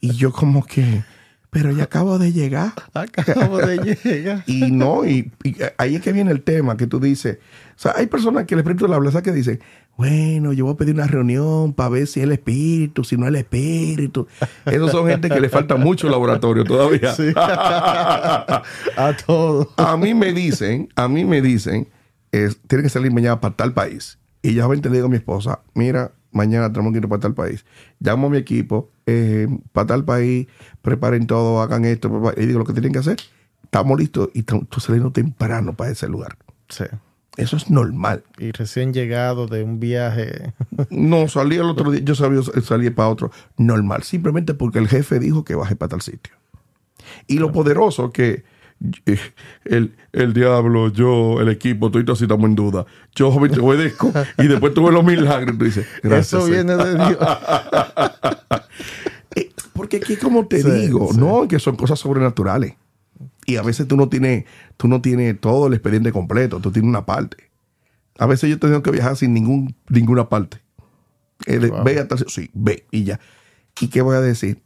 y 0.00 0.12
yo 0.12 0.32
como 0.32 0.66
que, 0.66 1.04
pero 1.50 1.70
ya 1.70 1.84
acabo 1.84 2.18
de 2.18 2.32
llegar. 2.32 2.72
Acabo 2.94 3.58
de 3.58 3.96
llegar. 4.02 4.42
Y 4.46 4.72
no, 4.72 5.04
y, 5.06 5.30
y 5.44 5.56
ahí 5.78 5.96
es 5.96 6.02
que 6.02 6.12
viene 6.12 6.32
el 6.32 6.42
tema 6.42 6.76
que 6.76 6.86
tú 6.86 6.98
dices. 6.98 7.38
O 7.76 7.78
sea, 7.78 7.92
hay 7.96 8.06
personas 8.06 8.44
que 8.44 8.54
el 8.54 8.60
espíritu 8.60 8.88
le 8.88 8.94
habla, 8.94 9.10
¿sabes? 9.10 9.24
Que 9.24 9.32
dicen, 9.32 9.60
bueno, 9.96 10.52
yo 10.52 10.64
voy 10.64 10.74
a 10.74 10.76
pedir 10.76 10.94
una 10.94 11.06
reunión 11.06 11.72
para 11.74 11.88
ver 11.90 12.06
si 12.06 12.20
es 12.20 12.24
el 12.24 12.32
espíritu, 12.32 13.04
si 13.04 13.16
no 13.16 13.24
es 13.26 13.28
el 13.28 13.36
espíritu. 13.36 14.26
Esos 14.66 14.90
son 14.90 15.06
gente 15.06 15.28
que 15.28 15.40
le 15.40 15.48
falta 15.48 15.76
mucho 15.76 16.08
laboratorio 16.08 16.64
todavía. 16.64 17.14
Sí. 17.14 17.32
A 17.36 19.16
todo. 19.26 19.70
a 19.76 19.96
mí 19.96 20.14
me 20.14 20.32
dicen, 20.32 20.88
a 20.96 21.08
mí 21.08 21.24
me 21.24 21.40
dicen, 21.42 21.88
es, 22.32 22.58
tiene 22.66 22.82
que 22.84 22.90
salir 22.90 23.12
mañana 23.12 23.40
para 23.40 23.54
tal 23.54 23.72
país. 23.72 24.18
Y 24.42 24.54
yo 24.54 24.72
le 24.72 24.80
digo 24.90 25.06
a 25.06 25.08
mi 25.08 25.16
esposa, 25.16 25.60
mira, 25.74 26.12
mañana 26.32 26.72
tenemos 26.72 26.92
que 26.92 26.98
ir 26.98 27.08
para 27.08 27.20
tal 27.20 27.34
país. 27.34 27.64
Llamo 28.00 28.26
a 28.26 28.30
mi 28.30 28.38
equipo, 28.38 28.90
eh, 29.06 29.46
para 29.72 29.86
tal 29.86 30.04
país, 30.04 30.48
preparen 30.80 31.26
todo, 31.26 31.60
hagan 31.60 31.84
esto. 31.84 32.10
preparen- 32.10 32.42
Y 32.42 32.46
digo 32.46 32.58
lo 32.58 32.64
que 32.64 32.72
tienen 32.72 32.92
que 32.92 32.98
hacer. 32.98 33.18
Estamos 33.62 33.98
listos 33.98 34.30
y 34.34 34.42
tú 34.42 34.66
saliendo 34.78 35.12
temprano 35.12 35.74
para 35.74 35.90
ese 35.92 36.08
lugar. 36.08 36.36
Sí. 36.68 36.84
Eso 37.36 37.56
es 37.56 37.70
normal. 37.70 38.24
Y 38.38 38.52
recién 38.52 38.92
llegado 38.92 39.46
de 39.46 39.62
un 39.62 39.80
viaje. 39.80 40.52
No, 40.90 41.28
salí 41.28 41.56
el 41.56 41.62
otro 41.62 41.90
día, 41.90 42.02
yo 42.04 42.14
sabía 42.14 42.40
salí 42.62 42.90
para 42.90 43.08
otro. 43.08 43.30
Normal, 43.56 44.02
simplemente 44.02 44.52
porque 44.54 44.78
el 44.78 44.88
jefe 44.88 45.18
dijo 45.18 45.44
que 45.44 45.54
baje 45.54 45.76
para 45.76 45.90
tal 45.90 46.02
sitio. 46.02 46.34
Y 47.26 47.38
lo 47.38 47.52
poderoso 47.52 48.10
que 48.12 48.44
eh, 49.06 49.18
el, 49.64 49.94
el 50.12 50.32
diablo, 50.34 50.88
yo, 50.88 51.40
el 51.40 51.48
equipo, 51.48 51.90
todo 51.90 52.12
así 52.12 52.24
estamos 52.24 52.48
en 52.48 52.54
duda. 52.56 52.84
Yo 53.14 53.34
te 53.48 53.60
obedezco 53.60 54.12
y 54.38 54.46
después 54.48 54.74
tuve 54.74 54.92
los 54.92 55.04
milagros. 55.04 55.56
Tú 55.56 55.64
dices, 55.64 55.86
gracias. 56.02 56.26
Eso 56.42 56.46
Señor". 56.46 56.66
viene 56.66 56.84
de 56.84 56.94
Dios. 56.96 57.18
Eh, 59.34 59.50
Porque 59.72 59.96
aquí, 59.96 60.16
como 60.16 60.46
te 60.46 60.60
Sí, 60.62 60.70
digo, 60.70 61.08
sí. 61.12 61.18
no, 61.18 61.48
que 61.48 61.58
son 61.58 61.74
cosas 61.76 61.98
sobrenaturales. 61.98 62.74
Y 63.46 63.56
a 63.56 63.62
veces 63.62 63.88
tú 63.88 63.96
no 63.96 64.08
tienes, 64.08 64.44
tú 64.76 64.88
no 64.88 65.00
tienes 65.00 65.40
todo 65.40 65.66
el 65.66 65.74
expediente 65.74 66.12
completo, 66.12 66.60
tú 66.60 66.70
tienes 66.70 66.88
una 66.88 67.04
parte. 67.06 67.50
A 68.18 68.26
veces 68.26 68.48
yo 68.50 68.56
he 68.56 68.58
tenido 68.58 68.82
que 68.82 68.90
viajar 68.90 69.16
sin 69.16 69.32
ningún, 69.34 69.74
ninguna 69.88 70.28
parte. 70.28 70.58
Eh, 71.46 71.58
de- 71.58 71.70
Wow. 71.70 71.82
Ve 71.84 71.98
a 71.98 72.06
tal 72.08 72.18
sitio. 72.18 72.30
sí, 72.30 72.50
ve 72.54 72.86
y 72.90 73.04
ya. 73.04 73.18
¿Y 73.80 73.88
qué 73.88 74.00
voy 74.02 74.16
a 74.16 74.20
decir? 74.20 74.62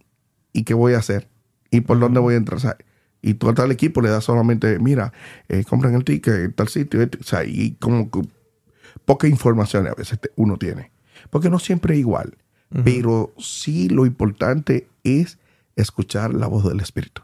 ¿Y 0.52 0.64
qué 0.64 0.74
voy 0.74 0.94
a 0.94 0.98
hacer? 0.98 1.28
¿Y 1.70 1.80
por 1.82 1.98
dónde 1.98 2.20
voy 2.20 2.34
a 2.34 2.36
entrar? 2.36 2.56
O 2.58 2.60
sea, 2.60 2.76
y 3.22 3.34
tú 3.34 3.48
a 3.48 3.54
tal 3.54 3.70
equipo 3.72 4.02
le 4.02 4.10
das 4.10 4.24
solamente, 4.24 4.78
mira, 4.78 5.12
eh, 5.48 5.64
compran 5.64 5.94
el 5.94 6.04
ticket 6.04 6.34
en 6.34 6.52
tal 6.52 6.68
sitio. 6.68 7.00
este, 7.00 7.18
o 7.18 7.22
sea, 7.24 7.44
y 7.44 7.72
como 7.80 8.10
que 8.10 8.22
poca 9.04 9.26
información 9.26 9.86
a 9.86 9.94
veces 9.94 10.18
uno 10.36 10.58
tiene. 10.58 10.90
Porque 11.30 11.48
no 11.50 11.58
siempre 11.58 11.94
es 11.94 12.00
igual. 12.00 12.36
Pero 12.84 13.32
sí 13.38 13.88
lo 13.88 14.06
importante 14.06 14.88
es 15.04 15.38
escuchar 15.76 16.34
la 16.34 16.46
voz 16.48 16.64
del 16.68 16.80
Espíritu. 16.80 17.22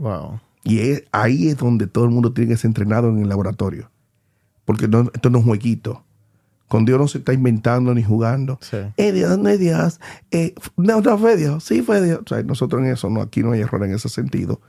Wow. 0.00 0.40
Y 0.64 0.78
es- 0.80 1.04
ahí 1.12 1.48
es 1.48 1.56
donde 1.58 1.86
todo 1.86 2.04
el 2.04 2.10
mundo 2.10 2.32
tiene 2.32 2.50
que 2.50 2.56
ser 2.56 2.70
entrenado 2.70 3.08
en 3.10 3.18
el 3.20 3.28
laboratorio. 3.28 3.90
Porque 4.64 4.88
no, 4.88 5.10
esto 5.12 5.30
no 5.30 5.38
es 5.38 5.44
un 5.44 5.50
jueguito. 5.50 6.04
Con 6.68 6.86
Dios 6.86 6.98
no 6.98 7.06
se 7.06 7.18
está 7.18 7.32
inventando 7.34 7.94
ni 7.94 8.02
jugando. 8.02 8.58
Sí. 8.62 8.78
Eh, 8.96 9.12
Dios, 9.12 9.38
no 9.38 9.48
es 9.50 9.60
Dios. 9.60 10.00
Eh, 10.30 10.54
no, 10.76 11.00
no 11.02 11.18
fue 11.18 11.36
Dios. 11.36 11.62
Sí 11.64 11.82
fue 11.82 12.02
Dios. 12.02 12.20
O 12.24 12.28
sea, 12.28 12.42
nosotros 12.42 12.82
en 12.82 12.88
eso, 12.88 13.10
no, 13.10 13.20
aquí 13.20 13.42
no 13.42 13.52
hay 13.52 13.60
error 13.60 13.84
en 13.84 13.92
ese 13.94 14.08
sentido. 14.08 14.60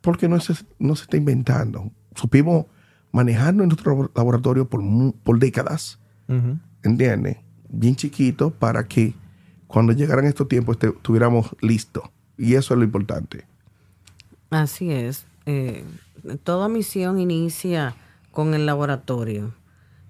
Porque 0.00 0.28
no 0.28 0.40
se, 0.40 0.54
no 0.80 0.96
se 0.96 1.04
está 1.04 1.16
inventando. 1.16 1.90
Supimos 2.16 2.66
manejarnos 3.12 3.62
en 3.62 3.68
nuestro 3.68 4.10
laboratorio 4.16 4.68
por, 4.68 4.82
por 5.22 5.38
décadas. 5.38 6.00
Ujú. 6.28 6.58
¿Entiendes? 6.82 7.36
Bien 7.68 7.94
chiquito 7.94 8.50
para 8.50 8.86
que 8.88 9.14
cuando 9.68 9.92
llegaran 9.92 10.24
estos 10.26 10.48
tiempos 10.48 10.74
este- 10.76 10.88
estuviéramos 10.88 11.54
listos. 11.60 12.02
Y 12.36 12.54
eso 12.54 12.74
es 12.74 12.78
lo 12.78 12.84
importante. 12.84 13.46
Así 14.50 14.90
es. 14.90 15.26
Eh, 15.46 15.84
toda 16.44 16.68
misión 16.68 17.18
inicia 17.18 17.94
con 18.30 18.54
el 18.54 18.66
laboratorio 18.66 19.54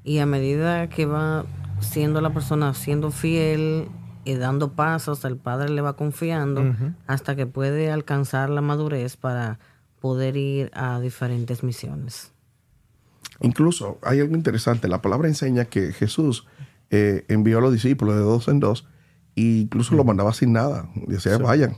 y 0.03 0.19
a 0.19 0.27
medida 0.27 0.89
que 0.89 1.07
va 1.07 1.45
siendo 1.81 2.21
la 2.21 2.31
persona 2.33 2.75
siendo 2.75 3.11
fiel 3.11 3.89
y 4.25 4.35
dando 4.35 4.73
pasos, 4.73 5.25
el 5.25 5.37
padre 5.37 5.69
le 5.69 5.83
va 5.83 5.95
confiando 5.95 6.75
hasta 7.07 7.37
que 7.37 7.47
puede 7.47 7.93
alcanzar 7.93 8.51
la 8.51 8.61
madurez 8.61 9.17
para 9.17 9.59
poder 10.01 10.37
ir 10.37 10.71
a 10.75 11.01
diferentes 11.01 11.63
misiones. 11.63 12.33
Incluso 13.41 13.99
hay 14.03 14.21
algo 14.21 14.35
interesante. 14.35 14.89
La 14.89 15.03
palabra 15.03 15.29
enseña 15.29 15.67
que 15.67 15.93
Jesús 15.93 16.47
eh, 16.91 17.25
envió 17.29 17.59
a 17.59 17.61
los 17.61 17.73
discípulos 17.73 18.15
de 18.15 18.23
dos 18.23 18.49
en 18.49 18.61
dos 18.61 18.87
E 19.37 19.43
incluso 19.43 19.95
lo 19.95 20.05
mandaba 20.05 20.33
sin 20.33 20.53
nada. 20.53 20.89
Decía, 21.07 21.37
vayan, 21.39 21.77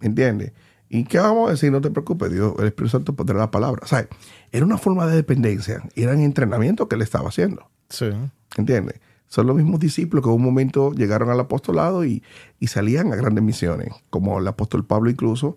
¿entiendes? 0.00 0.52
¿Y 0.92 1.04
qué 1.04 1.20
vamos 1.20 1.48
a 1.48 1.52
decir? 1.52 1.70
No 1.70 1.80
te 1.80 1.88
preocupes, 1.88 2.32
Dios, 2.32 2.52
el 2.58 2.66
Espíritu 2.66 2.90
Santo 2.90 3.14
pondrá 3.14 3.38
la 3.38 3.52
palabra. 3.52 3.80
O 3.84 3.86
sea, 3.86 4.08
era 4.50 4.66
una 4.66 4.76
forma 4.76 5.06
de 5.06 5.14
dependencia, 5.14 5.84
era 5.94 6.12
un 6.12 6.20
entrenamiento 6.20 6.88
que 6.88 6.96
él 6.96 7.02
estaba 7.02 7.28
haciendo. 7.28 7.70
Sí. 7.88 8.10
¿Entiendes? 8.56 9.00
Son 9.28 9.46
los 9.46 9.54
mismos 9.54 9.78
discípulos 9.78 10.24
que 10.24 10.28
en 10.28 10.34
un 10.34 10.42
momento 10.42 10.90
llegaron 10.92 11.30
al 11.30 11.38
apostolado 11.38 12.04
y, 12.04 12.24
y 12.58 12.66
salían 12.66 13.12
a 13.12 13.16
grandes 13.16 13.44
misiones, 13.44 13.94
como 14.10 14.40
el 14.40 14.48
apóstol 14.48 14.84
Pablo 14.84 15.08
incluso, 15.08 15.56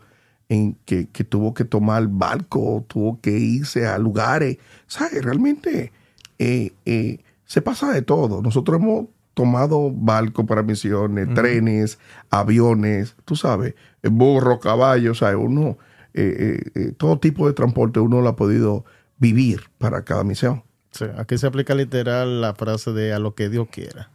en 0.50 0.78
que, 0.86 1.08
que, 1.08 1.24
tuvo 1.24 1.56
que 1.56 1.66
tomar 1.66 2.08
barco, 2.08 2.86
tuvo 2.88 3.20
que 3.20 3.32
irse 3.32 3.88
a 3.88 3.98
lugares. 3.98 4.60
¿Sabes? 4.86 5.26
Realmente 5.26 5.92
eh, 6.38 6.74
eh, 6.86 7.20
se 7.46 7.64
pasa 7.64 7.92
de 7.92 8.04
todo. 8.04 8.44
Nosotros 8.44 8.80
hemos 8.80 9.08
tomado 9.34 9.92
barco 9.92 10.46
para 10.46 10.64
misiones, 10.64 11.34
trenes, 11.34 12.00
aviones, 12.30 13.16
tú 13.26 13.36
sabes, 13.36 13.76
burro, 14.04 14.60
caballo, 14.60 15.16
¿sabes? 15.16 15.38
Uno, 15.40 15.78
eh, 16.14 16.94
todo 16.98 17.20
tipo 17.20 17.48
de 17.48 17.54
transporte 17.54 18.00
uno 18.00 18.22
lo 18.22 18.30
ha 18.30 18.36
podido 18.36 18.86
vivir 19.18 19.62
para 19.78 20.04
cada 20.04 20.24
misión. 20.24 20.64
Sí, 20.92 21.06
aquí 21.18 21.38
se 21.38 21.48
aplica 21.48 21.74
literal 21.74 22.42
la 22.42 22.54
frase 22.54 22.92
de 22.92 23.14
a 23.14 23.20
lo 23.20 23.34
que 23.34 23.50
Dios 23.50 23.68
quiera. 23.72 24.12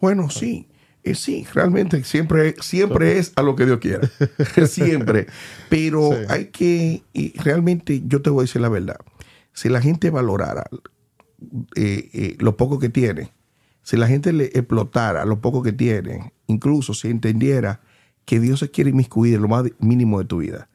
Bueno, 0.00 0.30
sí. 0.30 0.68
Eh, 1.04 1.14
sí, 1.14 1.46
realmente 1.54 2.02
siempre, 2.04 2.54
siempre 2.60 3.18
es 3.18 3.32
a 3.36 3.42
lo 3.42 3.56
que 3.56 3.66
Dios 3.66 3.78
quiera. 3.78 4.08
siempre. 4.66 5.26
Pero 5.68 6.10
hay 6.28 6.46
que, 6.46 7.02
y 7.12 7.38
realmente 7.38 8.02
yo 8.06 8.22
te 8.22 8.30
voy 8.30 8.42
a 8.42 8.44
decir 8.44 8.60
la 8.60 8.68
verdad. 8.68 8.98
Si 9.52 9.68
la 9.68 9.80
gente 9.80 10.10
valorara 10.10 10.64
eh, 11.76 12.10
eh, 12.12 12.36
lo 12.40 12.56
poco 12.56 12.78
que 12.78 12.88
tiene, 12.88 13.32
si 13.88 13.96
la 13.96 14.06
gente 14.06 14.34
le 14.34 14.44
explotara 14.52 15.24
lo 15.24 15.40
poco 15.40 15.62
que 15.62 15.72
tiene, 15.72 16.34
incluso 16.46 16.92
si 16.92 17.08
entendiera 17.08 17.80
que 18.26 18.38
Dios 18.38 18.60
se 18.60 18.70
quiere 18.70 18.90
inmiscuir 18.90 19.36
en 19.36 19.40
lo 19.40 19.48
más 19.48 19.64
mínimo 19.78 20.18
de 20.18 20.26
tu 20.26 20.40
vida, 20.40 20.68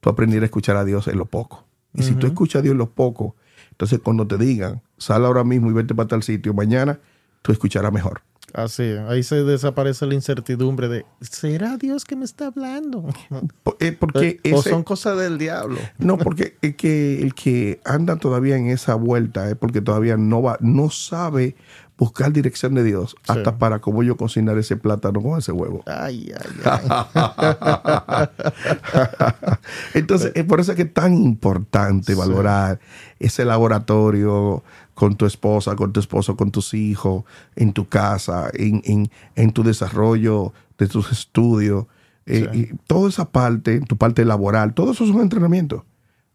tú 0.00 0.10
aprendieras 0.10 0.42
a 0.42 0.46
escuchar 0.46 0.76
a 0.76 0.84
Dios 0.84 1.06
en 1.06 1.16
lo 1.16 1.26
poco. 1.26 1.64
Y 1.94 2.02
si 2.02 2.14
tú 2.16 2.26
escuchas 2.26 2.58
a 2.58 2.62
Dios 2.64 2.72
en 2.72 2.78
lo 2.78 2.90
poco, 2.90 3.36
entonces 3.70 4.00
cuando 4.00 4.26
te 4.26 4.36
digan, 4.36 4.82
sal 4.98 5.24
ahora 5.26 5.44
mismo 5.44 5.70
y 5.70 5.74
vete 5.74 5.94
para 5.94 6.08
tal 6.08 6.24
sitio, 6.24 6.54
mañana 6.54 6.98
tú 7.42 7.52
escucharás 7.52 7.92
mejor. 7.92 8.22
Así, 8.52 8.82
ahí 9.08 9.22
se 9.22 9.44
desaparece 9.44 10.06
la 10.06 10.14
incertidumbre 10.14 10.88
de, 10.88 11.04
¿será 11.20 11.76
Dios 11.76 12.04
que 12.04 12.16
me 12.16 12.24
está 12.24 12.48
hablando? 12.48 13.04
Eh, 13.78 13.92
porque 13.92 14.40
o 14.54 14.62
son 14.62 14.84
cosas 14.84 15.18
del 15.18 15.36
diablo. 15.36 15.76
No, 15.98 16.16
porque 16.16 16.56
el 16.62 16.76
que, 16.76 17.20
el 17.20 17.34
que 17.34 17.80
anda 17.84 18.16
todavía 18.16 18.56
en 18.56 18.68
esa 18.68 18.94
vuelta 18.94 19.50
es 19.50 19.56
porque 19.56 19.82
todavía 19.82 20.16
no 20.16 20.40
va, 20.40 20.56
no 20.60 20.88
sabe 20.88 21.56
buscar 21.98 22.32
dirección 22.32 22.74
de 22.74 22.84
Dios 22.84 23.16
hasta 23.26 23.58
para 23.58 23.80
cómo 23.80 24.02
yo 24.02 24.16
cocinar 24.16 24.58
ese 24.58 24.76
plátano 24.76 25.22
con 25.22 25.38
ese 25.38 25.52
huevo. 25.52 25.82
Ay, 25.86 26.32
ay, 26.38 26.80
ay. 27.14 28.28
Entonces, 29.94 30.32
es 30.34 30.44
por 30.44 30.60
eso 30.60 30.74
que 30.74 30.82
es 30.82 30.92
tan 30.92 31.14
importante 31.14 32.14
valorar 32.14 32.80
ese 33.18 33.44
laboratorio 33.44 34.62
con 34.94 35.16
tu 35.16 35.26
esposa, 35.26 35.74
con 35.74 35.92
tu 35.92 36.00
esposo, 36.00 36.36
con 36.36 36.50
tus 36.50 36.74
hijos, 36.74 37.24
en 37.54 37.72
tu 37.72 37.88
casa, 37.88 38.50
en, 38.52 39.10
en, 39.34 39.52
tu 39.52 39.62
desarrollo 39.62 40.52
de 40.78 40.88
tus 40.88 41.10
estudios. 41.12 41.86
Eh, 42.26 42.48
y 42.52 42.64
toda 42.86 43.08
esa 43.08 43.30
parte, 43.30 43.80
tu 43.80 43.96
parte 43.96 44.24
laboral, 44.24 44.74
todo 44.74 44.92
eso 44.92 45.04
es 45.04 45.10
un 45.10 45.22
entrenamiento. 45.22 45.84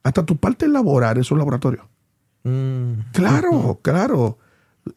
Hasta 0.03 0.25
tu 0.25 0.37
parte 0.37 0.67
laboral 0.67 1.17
es 1.17 1.31
un 1.31 1.37
laboratorio. 1.37 1.87
Mm. 2.43 3.11
Claro, 3.13 3.79
claro. 3.81 4.37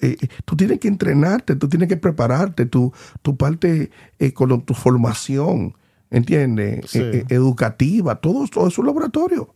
Eh, 0.00 0.16
eh, 0.20 0.28
tú 0.44 0.56
tienes 0.56 0.80
que 0.80 0.88
entrenarte, 0.88 1.56
tú 1.56 1.68
tienes 1.68 1.88
que 1.88 1.96
prepararte, 1.96 2.66
tu, 2.66 2.92
tu 3.22 3.36
parte 3.36 3.90
con 4.32 4.62
tu 4.62 4.74
formación, 4.74 5.74
¿entiendes? 6.10 6.94
educativa, 6.94 8.16
todo, 8.16 8.46
todo 8.48 8.68
es 8.68 8.78
un 8.78 8.86
laboratorio. 8.86 9.54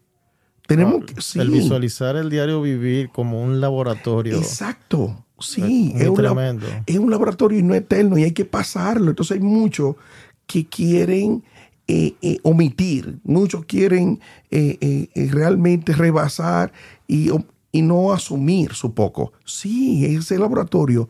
Tenemos 0.67 1.07
que, 1.07 1.21
sí. 1.21 1.41
El 1.41 1.51
visualizar 1.51 2.17
el 2.17 2.29
diario 2.29 2.61
vivir 2.61 3.09
como 3.09 3.43
un 3.43 3.61
laboratorio. 3.61 4.37
Exacto. 4.37 5.25
Sí, 5.41 5.95
es, 5.97 6.09
un, 6.09 6.61
es 6.85 6.99
un 6.99 7.11
laboratorio 7.11 7.59
y 7.59 7.63
no 7.63 7.75
eterno 7.75 8.19
y 8.19 8.25
hay 8.25 8.33
que 8.33 8.45
pasarlo. 8.45 9.11
Entonces 9.11 9.37
hay 9.37 9.43
muchos 9.43 9.95
que 10.47 10.67
quieren 10.67 11.45
eh, 11.87 12.17
eh, 12.21 12.39
omitir, 12.43 13.19
muchos 13.23 13.65
quieren 13.65 14.21
eh, 14.51 15.09
realmente 15.33 15.95
rebasar 15.95 16.73
y, 17.07 17.31
y, 17.79 17.83
no 17.83 18.13
asumir 18.13 18.75
su 18.75 18.95
poco. 18.95 19.33
Sí, 19.45 20.05
ese 20.05 20.39
laboratorio 20.39 21.09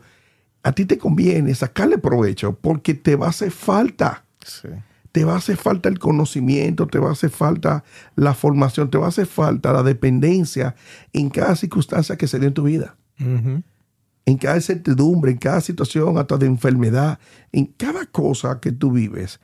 a 0.61 0.71
ti 0.71 0.85
te 0.85 0.97
conviene 0.97 1.55
sacarle 1.55 1.97
provecho 1.97 2.53
porque 2.53 2.93
te 2.93 3.15
va 3.15 3.27
a 3.27 3.29
hacer 3.29 3.51
falta. 3.51 4.25
Sí 4.45 4.69
te 5.11 5.25
va 5.25 5.33
a 5.33 5.37
hacer 5.37 5.57
falta 5.57 5.89
el 5.89 5.99
conocimiento, 5.99 6.87
te 6.87 6.99
va 6.99 7.09
a 7.09 7.13
hacer 7.13 7.29
falta 7.29 7.83
la 8.15 8.33
formación, 8.33 8.89
te 8.89 8.97
va 8.97 9.05
a 9.05 9.09
hacer 9.09 9.25
falta 9.25 9.73
la 9.73 9.83
dependencia 9.83 10.75
en 11.13 11.29
cada 11.29 11.55
circunstancia 11.55 12.15
que 12.15 12.27
se 12.27 12.39
dé 12.39 12.47
en 12.47 12.53
tu 12.53 12.63
vida. 12.63 12.95
En 13.17 14.37
cada 14.37 14.55
incertidumbre, 14.55 15.31
en 15.31 15.37
cada 15.37 15.61
situación, 15.61 16.17
hasta 16.17 16.37
de 16.37 16.45
enfermedad, 16.45 17.19
en 17.51 17.65
cada 17.65 18.05
cosa 18.05 18.59
que 18.61 18.71
tú 18.71 18.91
vives, 18.91 19.39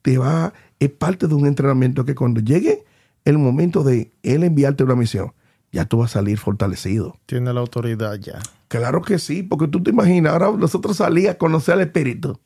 te 0.00 0.18
va, 0.18 0.52
es 0.80 0.90
parte 0.90 1.28
de 1.28 1.34
un 1.34 1.46
entrenamiento 1.46 2.04
que 2.04 2.14
cuando 2.14 2.40
llegue 2.40 2.84
el 3.24 3.38
momento 3.38 3.84
de 3.84 4.12
él 4.22 4.42
enviarte 4.42 4.82
una 4.82 4.96
misión, 4.96 5.32
ya 5.72 5.86
tú 5.86 5.98
vas 5.98 6.12
a 6.12 6.20
salir 6.20 6.38
fortalecido. 6.38 7.16
Tiene 7.26 7.52
la 7.52 7.60
autoridad 7.60 8.14
ya. 8.16 8.38
Claro 8.68 9.02
que 9.02 9.18
sí, 9.18 9.42
porque 9.42 9.66
tú 9.66 9.82
te 9.82 9.90
imaginas, 9.90 10.32
ahora 10.32 10.52
nosotros 10.56 10.98
salíamos 10.98 11.34
a 11.34 11.38
conocer 11.38 11.74
al 11.74 11.80
Espíritu. 11.80 12.38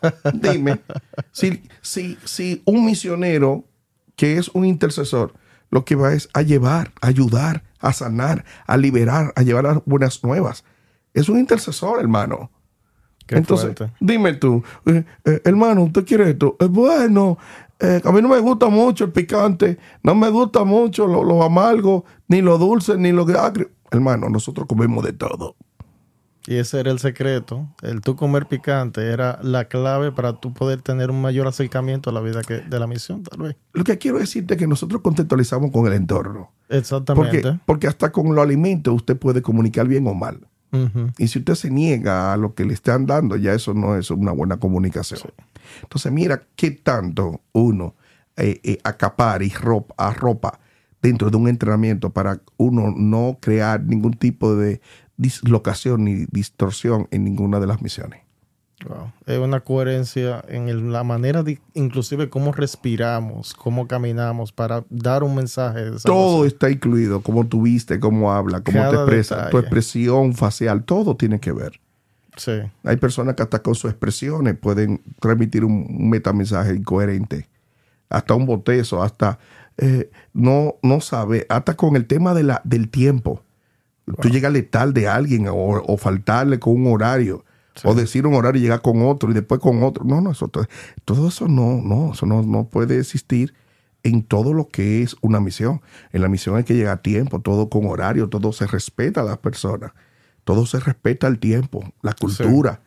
Dime, 0.34 0.80
si, 1.30 1.62
si, 1.82 2.18
si 2.24 2.62
un 2.64 2.84
misionero 2.84 3.64
que 4.16 4.38
es 4.38 4.48
un 4.48 4.64
intercesor, 4.64 5.34
lo 5.70 5.84
que 5.84 5.94
va 5.94 6.12
es 6.12 6.28
a 6.32 6.42
llevar, 6.42 6.90
a 7.00 7.06
ayudar, 7.06 7.62
a 7.78 7.92
sanar, 7.92 8.44
a 8.66 8.76
liberar, 8.76 9.32
a 9.36 9.42
llevar 9.42 9.64
las 9.64 9.84
buenas 9.84 10.24
nuevas. 10.24 10.64
Es 11.14 11.28
un 11.28 11.38
intercesor, 11.38 12.00
hermano. 12.00 12.50
Entonces, 13.28 13.76
dime 14.00 14.34
tú, 14.34 14.62
eh, 14.86 15.04
eh, 15.24 15.40
hermano, 15.44 15.84
¿usted 15.84 16.04
quiere 16.04 16.30
esto? 16.30 16.56
Es 16.58 16.68
bueno, 16.68 17.38
eh, 17.80 18.00
a 18.04 18.12
mí 18.12 18.20
no 18.20 18.28
me 18.28 18.38
gusta 18.38 18.68
mucho 18.68 19.04
el 19.04 19.12
picante, 19.12 19.78
no 20.02 20.14
me 20.14 20.28
gusta 20.28 20.64
mucho 20.64 21.06
lo, 21.06 21.24
lo 21.24 21.42
amargo, 21.42 22.04
ni 22.28 22.42
lo 22.42 22.58
dulce, 22.58 22.96
ni 22.96 23.12
lo 23.12 23.22
agrio. 23.38 23.70
Hermano, 23.90 24.28
nosotros 24.28 24.66
comemos 24.66 25.04
de 25.04 25.12
todo. 25.12 25.56
Y 26.46 26.56
ese 26.56 26.80
era 26.80 26.90
el 26.90 26.98
secreto. 26.98 27.68
El 27.82 28.00
tú 28.00 28.16
comer 28.16 28.46
picante 28.46 29.06
era 29.12 29.38
la 29.42 29.66
clave 29.66 30.10
para 30.10 30.34
tú 30.34 30.52
poder 30.52 30.80
tener 30.80 31.10
un 31.10 31.20
mayor 31.20 31.46
acercamiento 31.46 32.10
a 32.10 32.12
la 32.12 32.20
vida 32.20 32.42
que, 32.42 32.58
de 32.58 32.78
la 32.78 32.86
misión, 32.86 33.22
tal 33.22 33.40
vez. 33.40 33.56
Lo 33.72 33.84
que 33.84 33.98
quiero 33.98 34.18
decirte 34.18 34.54
es 34.54 34.58
que 34.58 34.66
nosotros 34.66 35.02
contextualizamos 35.02 35.70
con 35.70 35.86
el 35.86 35.92
entorno. 35.92 36.50
Exactamente. 36.68 37.42
Porque, 37.42 37.60
porque 37.66 37.86
hasta 37.88 38.10
con 38.10 38.34
los 38.34 38.42
alimentos 38.42 38.94
usted 38.94 39.16
puede 39.16 39.42
comunicar 39.42 39.86
bien 39.86 40.06
o 40.06 40.14
mal. 40.14 40.40
Y 41.18 41.28
si 41.28 41.40
usted 41.40 41.54
se 41.54 41.70
niega 41.70 42.32
a 42.32 42.36
lo 42.36 42.54
que 42.54 42.64
le 42.64 42.74
están 42.74 43.06
dando, 43.06 43.36
ya 43.36 43.52
eso 43.52 43.74
no 43.74 43.96
es 43.96 44.10
una 44.10 44.32
buena 44.32 44.58
comunicación. 44.58 45.20
Entonces, 45.82 46.12
mira 46.12 46.42
qué 46.56 46.70
tanto 46.70 47.40
uno 47.52 47.94
eh, 48.36 48.60
eh, 48.62 48.78
acapar 48.84 49.42
y 49.42 49.50
ropa, 49.50 49.94
arropa 49.98 50.60
dentro 51.02 51.30
de 51.30 51.36
un 51.36 51.48
entrenamiento 51.48 52.10
para 52.10 52.40
uno 52.56 52.92
no 52.96 53.38
crear 53.40 53.82
ningún 53.82 54.14
tipo 54.14 54.54
de, 54.54 54.80
dislocación 55.20 56.04
ni 56.04 56.24
distorsión 56.30 57.06
en 57.10 57.24
ninguna 57.24 57.60
de 57.60 57.66
las 57.66 57.82
misiones. 57.82 58.22
Es 59.26 59.38
una 59.38 59.60
coherencia 59.60 60.42
en 60.48 60.92
la 60.92 61.04
manera 61.04 61.42
de, 61.42 61.60
inclusive, 61.74 62.30
cómo 62.30 62.52
respiramos, 62.52 63.54
cómo 63.54 63.86
caminamos 63.86 64.52
para 64.52 64.84
dar 64.88 65.22
un 65.22 65.34
mensaje. 65.34 65.90
todo 66.04 66.46
está 66.46 66.70
incluido, 66.70 67.20
cómo 67.20 67.46
tú 67.46 67.62
viste, 67.62 68.00
cómo 68.00 68.32
habla, 68.32 68.62
cómo 68.62 68.88
te 68.90 68.96
expresa, 68.96 69.50
tu 69.50 69.58
expresión 69.58 70.34
facial, 70.34 70.84
todo 70.84 71.16
tiene 71.16 71.40
que 71.40 71.52
ver. 71.52 71.80
Sí. 72.36 72.52
Hay 72.84 72.96
personas 72.96 73.34
que 73.34 73.42
hasta 73.42 73.62
con 73.62 73.74
sus 73.74 73.90
expresiones 73.90 74.56
pueden 74.56 75.02
transmitir 75.20 75.64
un, 75.64 76.08
metamensaje 76.08 76.74
incoherente, 76.74 77.48
hasta 78.08 78.34
un 78.34 78.46
botezo, 78.46 79.02
hasta 79.02 79.38
eh, 79.76 80.10
no, 80.32 80.76
no 80.82 81.00
sabe, 81.00 81.46
hasta 81.48 81.76
con 81.76 81.96
el 81.96 82.06
tema 82.06 82.34
de 82.34 82.44
la, 82.44 82.60
del 82.64 82.88
tiempo. 82.88 83.42
Tú 84.20 84.28
llegas 84.28 84.52
letal 84.52 84.92
de 84.92 85.06
alguien 85.06 85.46
o, 85.48 85.96
faltarle 85.96 86.58
con 86.58 86.74
un 86.74 86.92
horario. 86.92 87.44
O 87.84 87.94
decir 87.94 88.26
un 88.26 88.34
horario 88.34 88.60
y 88.60 88.64
llegar 88.64 88.82
con 88.82 89.02
otro 89.02 89.30
y 89.30 89.34
después 89.34 89.60
con 89.60 89.82
otro. 89.82 90.04
No, 90.04 90.20
no, 90.20 90.32
eso, 90.32 90.48
todo, 90.48 91.28
eso 91.28 91.48
no, 91.48 91.80
no, 91.82 92.12
eso 92.12 92.26
no, 92.26 92.42
no 92.42 92.64
puede 92.64 92.98
existir 92.98 93.54
en 94.02 94.22
todo 94.22 94.54
lo 94.54 94.68
que 94.68 95.02
es 95.02 95.16
una 95.20 95.40
misión. 95.40 95.80
En 96.12 96.22
la 96.22 96.28
misión 96.28 96.56
hay 96.56 96.64
que 96.64 96.74
llegar 96.74 96.98
a 96.98 97.02
tiempo, 97.02 97.40
todo 97.40 97.68
con 97.68 97.86
horario, 97.86 98.28
todo 98.28 98.52
se 98.52 98.66
respeta 98.66 99.20
a 99.20 99.24
las 99.24 99.38
personas, 99.38 99.92
todo 100.44 100.66
se 100.66 100.80
respeta 100.80 101.26
el 101.26 101.38
tiempo, 101.38 101.84
la 102.02 102.14
cultura, 102.14 102.80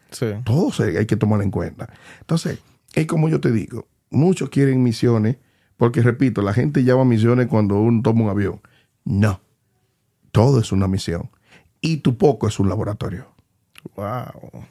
todo 0.44 0.72
se, 0.72 0.98
hay 0.98 1.06
que 1.06 1.18
tomar 1.18 1.42
en 1.42 1.52
cuenta. 1.52 1.90
Entonces, 2.22 2.60
es 2.94 3.08
como 3.08 3.30
yo 3.30 3.40
te 3.40 3.52
digo, 3.52 3.88
muchos 4.10 4.50
quieren 4.50 4.84
misiones, 4.84 5.38
porque 5.78 6.02
repito, 6.02 6.42
la 6.42 6.54
gente 6.54 6.84
llama 6.84 7.06
misiones 7.06 7.48
cuando 7.48 7.80
uno 7.80 8.02
toma 8.02 8.24
un 8.24 8.30
avión. 8.30 8.62
No, 9.06 9.42
todo 10.32 10.60
es 10.60 10.72
una 10.72 10.88
misión. 10.88 11.30
Y 11.82 11.98
tu 11.98 12.18
poco 12.18 12.48
es 12.48 12.60
un 12.60 12.70
laboratorio. 12.70 13.28
Wow. 13.96 14.66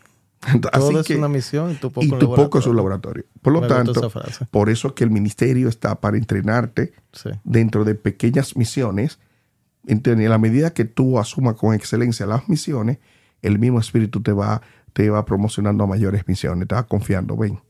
Todo 0.61 0.71
Así 0.73 0.97
es 0.97 1.07
que- 1.07 1.17
una 1.17 1.29
misión 1.29 1.71
y 1.71 1.75
tu 1.75 1.93
poco, 1.93 2.05
y 2.05 2.11
tu 2.19 2.35
poco 2.35 2.59
es 2.59 2.67
un 2.67 2.75
laboratorio. 2.77 3.25
Por 3.43 3.53
lo 3.53 3.61
Me 3.61 3.69
tanto, 3.69 4.11
por 4.51 4.71
eso 4.71 4.89
es 4.89 4.95
que 4.95 5.05
el 5.05 5.11
ministerio 5.11 5.69
está 5.69 6.01
para 6.01 6.17
entrenarte 6.17 6.93
Sí. 7.13 7.31
dentro 7.45 7.85
de 7.85 7.95
pequeñas 7.95 8.57
misiones. 8.57 9.21
En 9.87 10.03
la 10.29 10.39
medida 10.39 10.73
que 10.73 10.85
tú 10.85 11.19
asumas 11.19 11.55
con 11.57 11.75
excelencia 11.75 12.27
las 12.27 12.49
misiones, 12.49 12.99
el 13.41 13.59
mismo 13.59 13.79
espíritu 13.79 14.21
te 14.21 14.33
va, 14.33 14.63
te 14.93 15.11
va 15.11 15.25
promocionando 15.25 15.85
a 15.85 15.87
mayores 15.87 16.27
misiones, 16.27 16.67
te 16.69 16.75
va 16.75 16.87
confiando, 16.87 17.37
ven. 17.37 17.61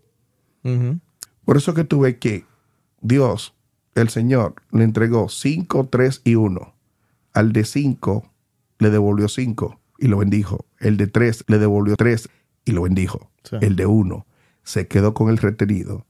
Por 1.45 1.57
eso 1.57 1.75
que 1.75 1.85
tú 1.85 2.01
ves 2.01 2.17
que 2.19 2.45
Dios, 3.01 3.55
el 3.95 4.09
Señor, 4.09 4.55
le 4.71 4.85
entregó 4.85 5.29
5, 5.29 5.89
3 5.91 6.21
y 6.25 6.37
1. 6.37 6.73
Al 7.35 7.53
de 7.53 7.65
5 7.65 8.31
le 8.79 8.91
devolvió 8.91 9.29
5 9.29 9.79
y 9.99 10.09
lo 10.09 10.19
bendijo. 10.19 10.65
El 10.79 10.97
de 10.97 11.07
3 11.07 11.45
le 11.49 11.59
devolvió 11.59 11.97
3 11.97 12.29
y 12.65 12.73
lo 12.73 12.83
bendijo. 12.83 13.31
Sí. 13.45 13.57
El 13.61 13.77
de 13.77 13.87
1 13.87 14.27
se 14.63 14.89
quedó 14.89 15.15
con 15.15 15.29
el 15.29 15.39
retenido. 15.39 16.07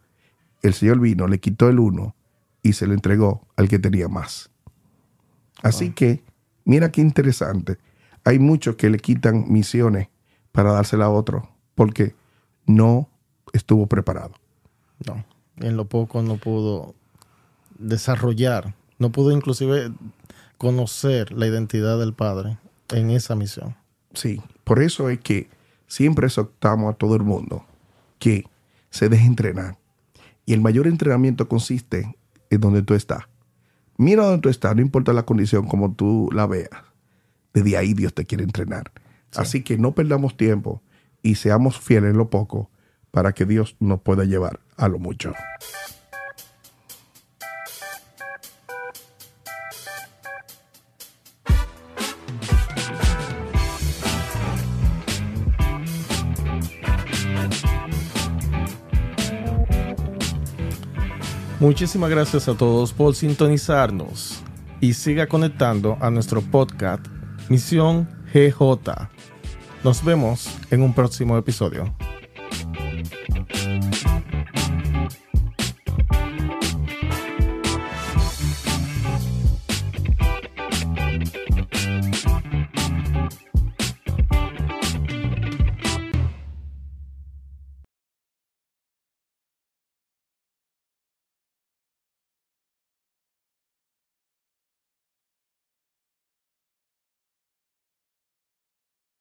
El 0.62 0.74
Señor 0.74 1.00
vino, 1.00 1.26
le 1.26 1.40
quitó 1.40 1.68
el 1.68 1.78
1 1.78 2.14
y 2.62 2.74
se 2.74 2.86
lo 2.86 2.94
entregó 2.94 3.46
al 3.56 3.68
que 3.68 3.78
tenía 3.78 4.08
más. 4.08 4.50
Así 5.62 5.90
que, 5.90 6.22
mira 6.64 6.90
qué 6.90 7.00
interesante. 7.00 7.78
Hay 8.24 8.38
muchos 8.38 8.76
que 8.76 8.90
le 8.90 8.98
quitan 8.98 9.46
misiones 9.48 10.08
para 10.52 10.72
dársela 10.72 11.06
a 11.06 11.10
otro 11.10 11.48
porque 11.74 12.14
no 12.66 13.08
estuvo 13.52 13.86
preparado. 13.86 14.34
No. 15.06 15.24
En 15.56 15.76
lo 15.76 15.86
poco 15.86 16.22
no 16.22 16.36
pudo 16.36 16.94
desarrollar, 17.78 18.74
no 18.98 19.10
pudo 19.10 19.32
inclusive 19.32 19.92
conocer 20.58 21.32
la 21.32 21.46
identidad 21.46 21.98
del 21.98 22.14
Padre 22.14 22.58
en 22.90 23.10
esa 23.10 23.34
misión. 23.34 23.76
Sí, 24.14 24.40
por 24.64 24.82
eso 24.82 25.08
es 25.08 25.18
que 25.20 25.48
siempre 25.92 26.26
exhortamos 26.26 26.90
a 26.90 26.96
todo 26.96 27.16
el 27.16 27.22
mundo 27.22 27.66
que 28.18 28.46
se 28.88 29.10
deje 29.10 29.26
entrenar. 29.26 29.76
Y 30.46 30.54
el 30.54 30.62
mayor 30.62 30.86
entrenamiento 30.86 31.48
consiste 31.48 32.16
en 32.48 32.60
donde 32.60 32.82
tú 32.82 32.94
estás. 32.94 33.24
Mira 33.98 34.24
donde 34.24 34.40
tú 34.40 34.48
estás, 34.48 34.74
no 34.74 34.80
importa 34.80 35.12
la 35.12 35.24
condición 35.24 35.66
como 35.66 35.92
tú 35.92 36.30
la 36.32 36.46
veas. 36.46 36.70
Desde 37.52 37.76
ahí 37.76 37.92
Dios 37.92 38.14
te 38.14 38.24
quiere 38.24 38.42
entrenar. 38.42 38.90
Así 39.36 39.62
que 39.62 39.76
no 39.76 39.92
perdamos 39.92 40.34
tiempo 40.38 40.80
y 41.22 41.34
seamos 41.34 41.78
fieles 41.78 42.12
en 42.12 42.16
lo 42.16 42.30
poco 42.30 42.70
para 43.10 43.32
que 43.32 43.44
Dios 43.44 43.76
nos 43.78 44.00
pueda 44.00 44.24
llevar 44.24 44.60
a 44.78 44.88
lo 44.88 44.98
mucho. 44.98 45.34
Muchísimas 61.62 62.10
gracias 62.10 62.48
a 62.48 62.56
todos 62.56 62.92
por 62.92 63.14
sintonizarnos 63.14 64.42
y 64.80 64.94
siga 64.94 65.28
conectando 65.28 65.96
a 66.00 66.10
nuestro 66.10 66.42
podcast 66.42 67.06
Misión 67.48 68.08
GJ. 68.34 69.08
Nos 69.84 70.04
vemos 70.04 70.50
en 70.72 70.82
un 70.82 70.92
próximo 70.92 71.38
episodio. 71.38 71.94